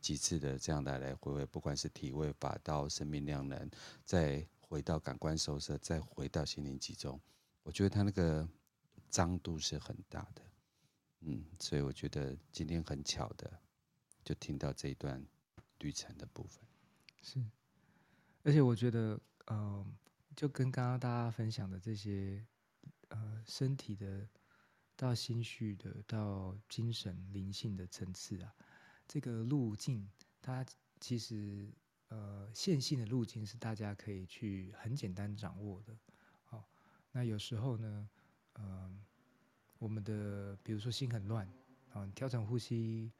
[0.00, 3.70] 几次的这样来来回回，不管是体位、法道、生命量能，
[4.04, 7.20] 再回到感官收摄，再回到心灵集中，
[7.62, 8.46] 我觉得他那个
[9.08, 10.42] 张度是很大的，
[11.20, 13.50] 嗯，所以我觉得今天很巧的
[14.24, 15.24] 就听到这一段
[15.82, 16.64] 旅程的部分，
[17.20, 17.44] 是，
[18.44, 19.86] 而且我觉得，嗯、呃，
[20.36, 22.46] 就跟刚刚大家分享的这些，
[23.08, 24.26] 呃，身体的
[24.96, 28.54] 到心绪的到精神灵性的层次啊。
[29.08, 30.08] 这个路径，
[30.40, 30.64] 它
[31.00, 31.68] 其实
[32.08, 35.94] 呃线性的路径是大家可以去很简单掌握的。
[36.44, 36.66] 好，
[37.10, 38.08] 那有时候呢，
[38.54, 39.04] 嗯、
[39.78, 41.46] 我们的比如说心很乱，
[41.92, 43.12] 啊，调整呼吸，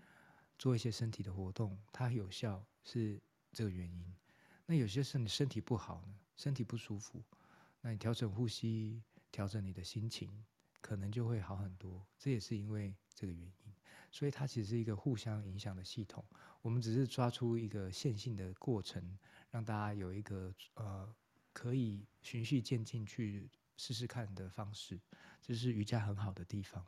[0.58, 3.20] 做一些身体的活动，它有效是
[3.52, 4.14] 这个原因。
[4.66, 7.22] 那有些时候你身体不好呢，身体不舒服，
[7.80, 10.44] 那你调整呼吸，调整你的心情，
[10.80, 12.06] 可能就会好很多。
[12.18, 13.74] 这也是因为这个原因。
[14.10, 16.22] 所以它其实是一个互相影响的系统，
[16.60, 19.18] 我们只是抓出一个线性的过程，
[19.50, 21.10] 让大家有一个呃
[21.54, 25.00] 可以循序渐进去试试看的方式，
[25.40, 26.86] 这是瑜伽很好的地方。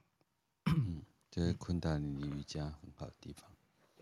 [1.30, 3.50] 这是昆达里尼瑜伽很好的地方。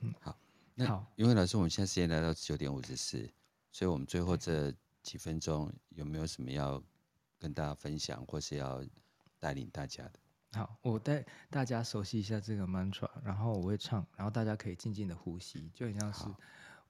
[0.03, 0.37] 嗯，好，
[0.75, 3.31] 那好，因为老师，我们现在时间来到九点五十四，
[3.71, 6.83] 所以我们最后这几分钟有没有什么要
[7.39, 8.85] 跟大家分享，或是要
[9.39, 10.13] 带领大家的？
[10.55, 16.25] 好，我带大家熟悉一下这个 mantra，然后我会唱，然后大家可以静静的呼吸，就很像是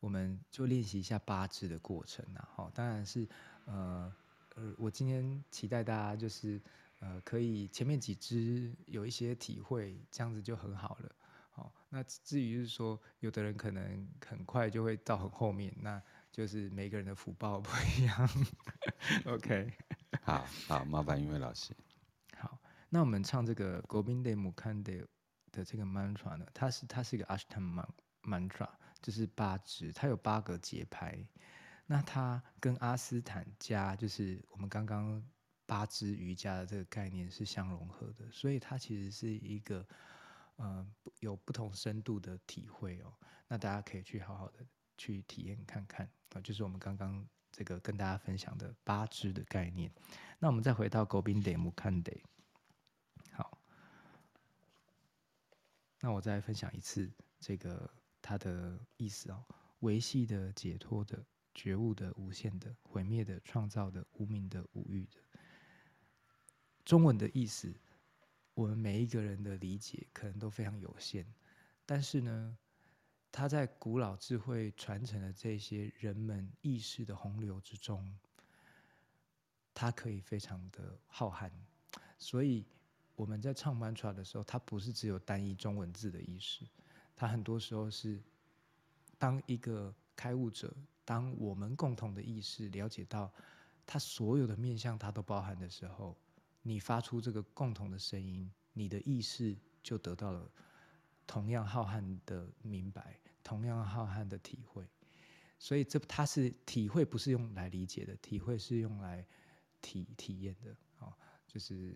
[0.00, 2.48] 我们就练习一下八支的过程啊。
[2.54, 3.28] 好，当然是
[3.66, 4.12] 呃
[4.56, 6.60] 呃，我今天期待大家就是
[6.98, 11.12] 呃可以前面几支有一些体会，这样子就很好了。
[11.54, 18.28] 好，那至于是说有的人可能很快就会到很后面，那就是每个人的福报不一样。
[19.26, 19.72] OK，
[20.24, 21.76] 好好，麻烦一位老师。
[22.38, 25.06] 好，那我们唱这个 Govinde Mukande
[25.50, 27.86] 的这个 mantra 呢，它是它是一个 Ashtanga
[28.22, 28.68] mantra，
[29.02, 31.22] 就是八支，它有八个节拍。
[31.84, 35.22] 那它跟阿斯坦加，就是我们刚刚
[35.66, 39.86] 八支瑜伽的这个概念是相融合的，所以它其实是一个
[40.62, 40.86] 呃
[41.20, 43.12] 有不同深度的体会哦。
[43.48, 44.64] 那大家可以去好好的
[44.96, 49.92] 去体验看看啊，就是我们刚刚这个跟大家分享的八支的概念。
[50.38, 52.22] 那我们再回到 Govinde Mukande，
[53.32, 53.58] 好，
[56.00, 57.10] 那我再分享一次
[57.40, 57.90] 这个
[58.22, 59.44] 它的意思哦，
[59.80, 61.22] 维系的、解脱的。
[61.54, 65.18] 觉悟的、无限的、毁灭的、创造的、无名的、无欲的。
[66.82, 67.78] 中文的意思，
[68.54, 71.24] 我们每一个人的理解可能都非常有限，
[71.86, 72.56] 但是呢，
[73.30, 78.14] 它在古老智慧传承的这些人们意识的洪流之中，
[79.72, 81.50] 它可以非常的浩瀚。
[82.18, 82.64] 所以
[83.16, 86.66] 我们在唱 mantra 的时候，它不是只有单一中文字的意思，
[87.16, 88.22] 它很多时候是
[89.18, 90.74] 当一个开悟者。
[91.04, 93.32] 当我们共同的意识了解到，
[93.84, 96.16] 它所有的面向它都包含的时候，
[96.62, 100.50] 你发出这个共同的声音，你的意识就得到了
[101.26, 104.86] 同样浩瀚的明白，同样浩瀚的体会。
[105.58, 109.26] 所以这它是体会，不是用来理解的，体会是用来
[109.80, 110.76] 体体验的。
[110.98, 111.12] 哦，
[111.46, 111.94] 就是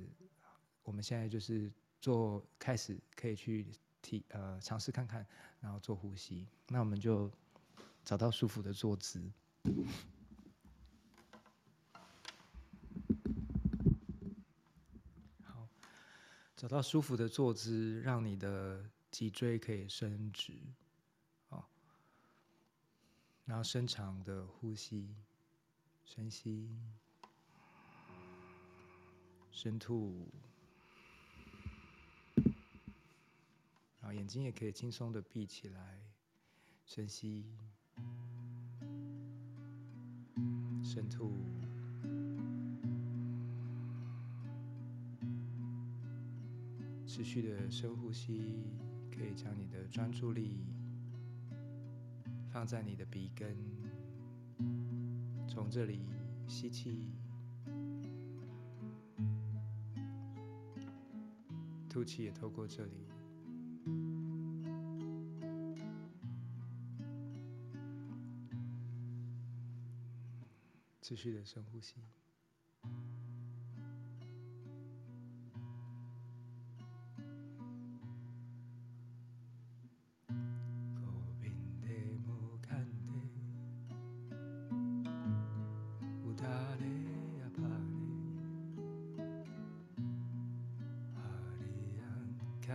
[0.82, 3.66] 我们现在就是做开始可以去
[4.02, 5.26] 体呃尝试看看，
[5.60, 6.46] 然后做呼吸。
[6.68, 7.30] 那我们就。
[8.04, 9.20] 找到舒服的坐姿，
[16.66, 20.52] 找到舒服的坐姿，让你的脊椎可以伸直，
[21.48, 21.70] 好，
[23.44, 25.14] 然后深长的呼吸，
[26.04, 26.68] 深吸，
[29.52, 30.26] 深吐，
[34.00, 36.00] 然后眼睛也可以轻松的闭起来，
[36.84, 37.46] 深吸。
[40.82, 41.32] 深吐，
[47.16, 48.68] 持续的深呼吸，
[49.10, 50.66] 可以将你的专注力
[52.50, 53.56] 放在你的鼻根，
[55.48, 56.02] 从这里
[56.46, 57.14] 吸气，
[61.88, 63.08] 吐气也透过这里。
[71.00, 71.94] 持续的深呼吸。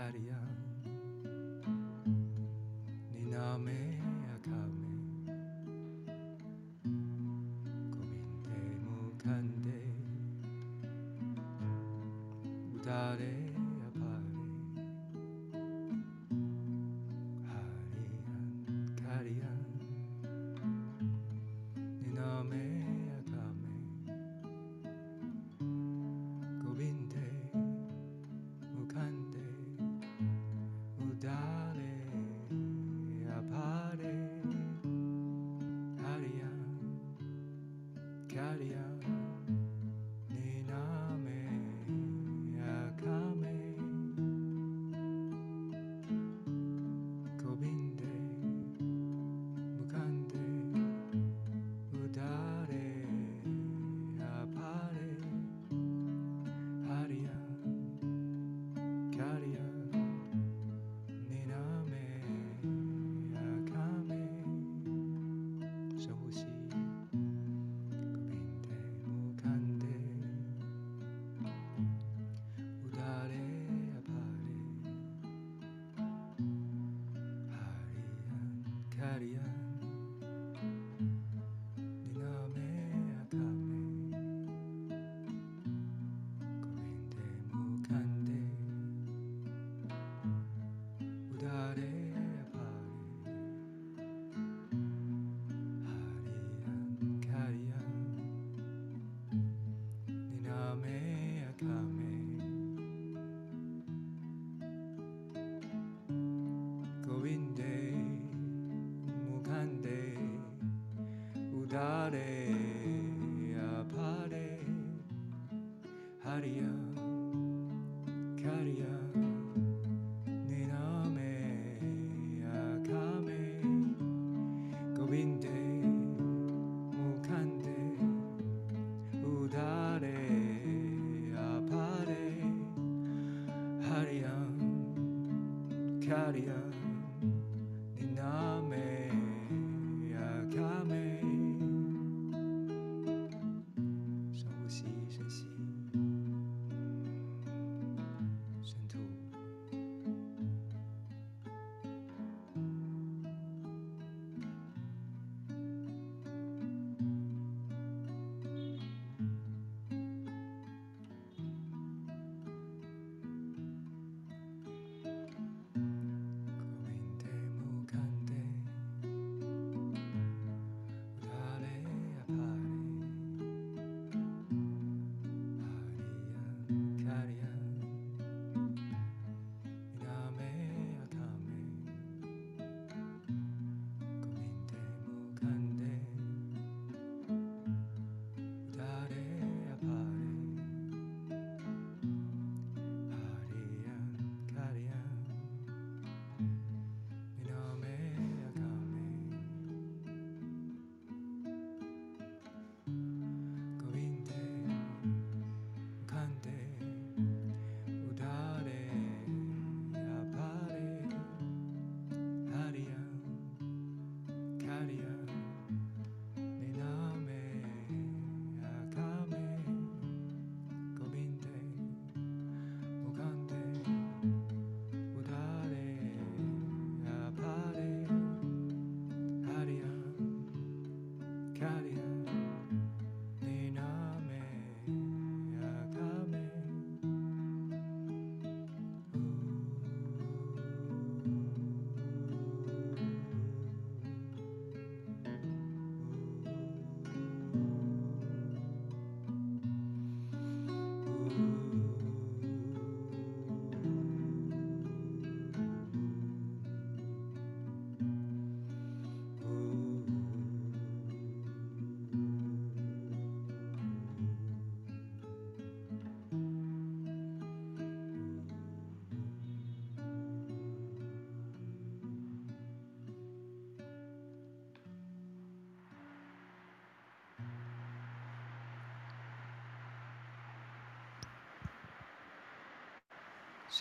[0.01, 0.60] Caria.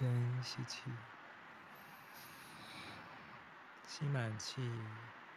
[0.00, 0.80] 深吸气，
[3.86, 4.62] 吸满气，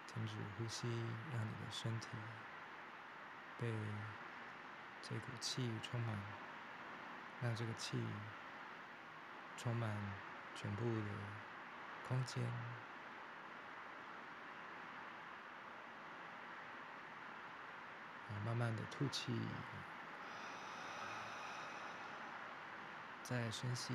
[0.07, 0.87] 停止呼吸，
[1.33, 2.07] 让你的身体
[3.59, 3.69] 被
[5.01, 6.17] 这股气充满，
[7.41, 8.01] 让这个气
[9.57, 9.97] 充满
[10.55, 11.11] 全部的
[12.07, 12.41] 空间。
[18.45, 19.37] 慢慢的吐气，
[23.23, 23.93] 再深吸。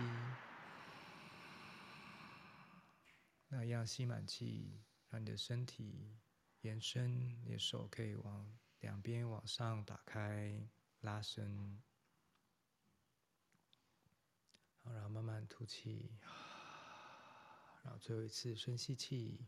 [3.61, 4.81] 那样吸满气，
[5.11, 6.17] 让你的身体
[6.61, 10.65] 延伸，你的手可以往两边往上打开、
[11.01, 11.83] 拉伸。
[14.85, 16.09] 好，然后慢慢吐气，
[17.83, 19.45] 然后最后一次深吸气，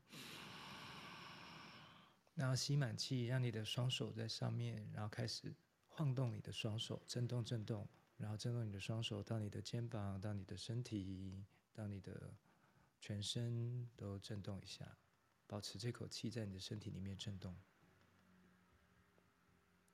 [2.35, 5.55] 然后吸满气，让你的双手在上面，然后开始
[5.87, 12.35] 晃动你的双手，震动震动，然后震动你的双手到你的肩膀，到你的身体，到你的。
[13.01, 14.99] 全身都震动一下，
[15.47, 17.57] 保持这口气在你的身体里面震动，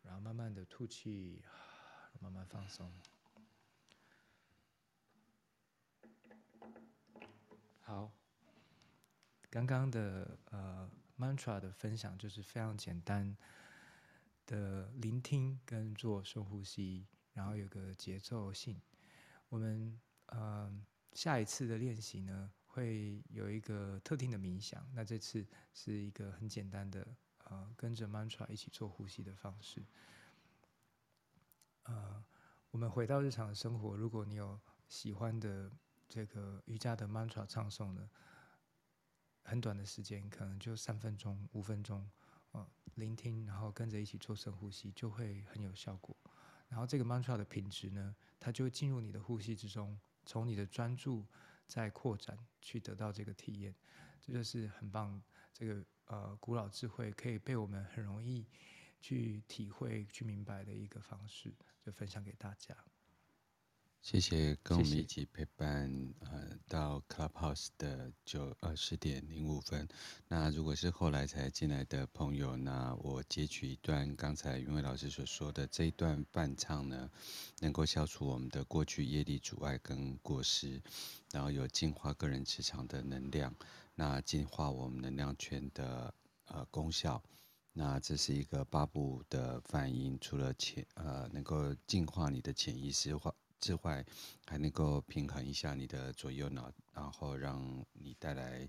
[0.02, 1.42] 然后慢慢的吐气，
[2.20, 2.92] 慢慢放松。
[7.80, 8.12] 好，
[9.48, 13.36] 刚刚的呃 mantra 的分享就是非常简单
[14.44, 18.82] 的聆听跟做深呼吸，然后有个节奏性。
[19.48, 27.08] 我们呃下一次的练习呢，会有一个特定的冥想，那这次是一个很简单的，
[27.44, 29.82] 呃，跟着 mantra 一起做呼吸的方式。
[31.84, 32.22] 呃，
[32.70, 35.72] 我们回到日常的生活，如果你有喜欢的
[36.06, 38.10] 这个瑜伽的 mantra 唱诵呢，
[39.42, 42.06] 很短的时间，可能就三分钟、五分钟，
[42.50, 46.14] 呃，聆听，然后跟着一起做深呼吸，就会很有效果。
[46.68, 51.24] 然后这个 mantra 的品质呢，它就会进入你的呼吸之中，从你的专注。
[51.66, 53.74] 再扩展去得到这个体验，
[54.20, 55.22] 这就是很棒。
[55.52, 58.46] 这个呃古老智慧可以被我们很容易
[59.00, 62.76] 去体会、去明白的一个方式，就分享给大家。
[64.06, 69.88] 谢谢跟我们一起陪伴，谢谢呃，到 Clubhouse 的九二十点零五分。
[70.28, 77.10] 那如果是后来才进来的朋友，那我截取一段刚才云伟老师所说的这一段伴唱呢，
[77.58, 80.80] 能够消除我们的过去业力阻碍跟过失，
[81.32, 83.52] 然后有净化个人磁场的能量，
[83.96, 87.20] 那净化我们能量圈的呃功效。
[87.72, 93.34] 那这是一个八步的梵音，除了潜呃能够净化你的潜意识化。
[93.58, 94.04] 之外，
[94.46, 98.68] 还能够平衡一下你的左右脑，然后让你带来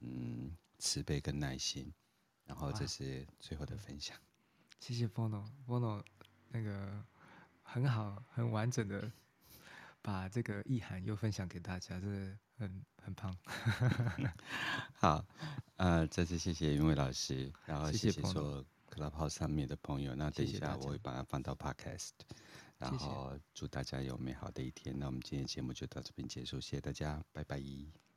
[0.00, 1.92] 嗯慈悲跟耐心，
[2.44, 4.16] 然后这是最后的分享。
[4.78, 6.02] 谢谢 Bono，Bono
[6.48, 7.04] 那个
[7.62, 9.12] 很好，很完整的
[10.00, 13.36] 把这个意涵又分享给大家，这个很很棒。
[14.94, 15.26] 好，
[15.76, 22.12] 呃，再次谢谢云伟老师，然后谢谢说 Clubhouse 上面的朋友，那等一下我会把它放到 Podcast。
[22.80, 24.98] 然后祝大家有美好的一天。
[24.98, 27.60] 那我们今天节目就到这边结束，谢谢大家，拜拜。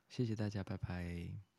[0.08, 1.53] 谢谢大家，拜拜。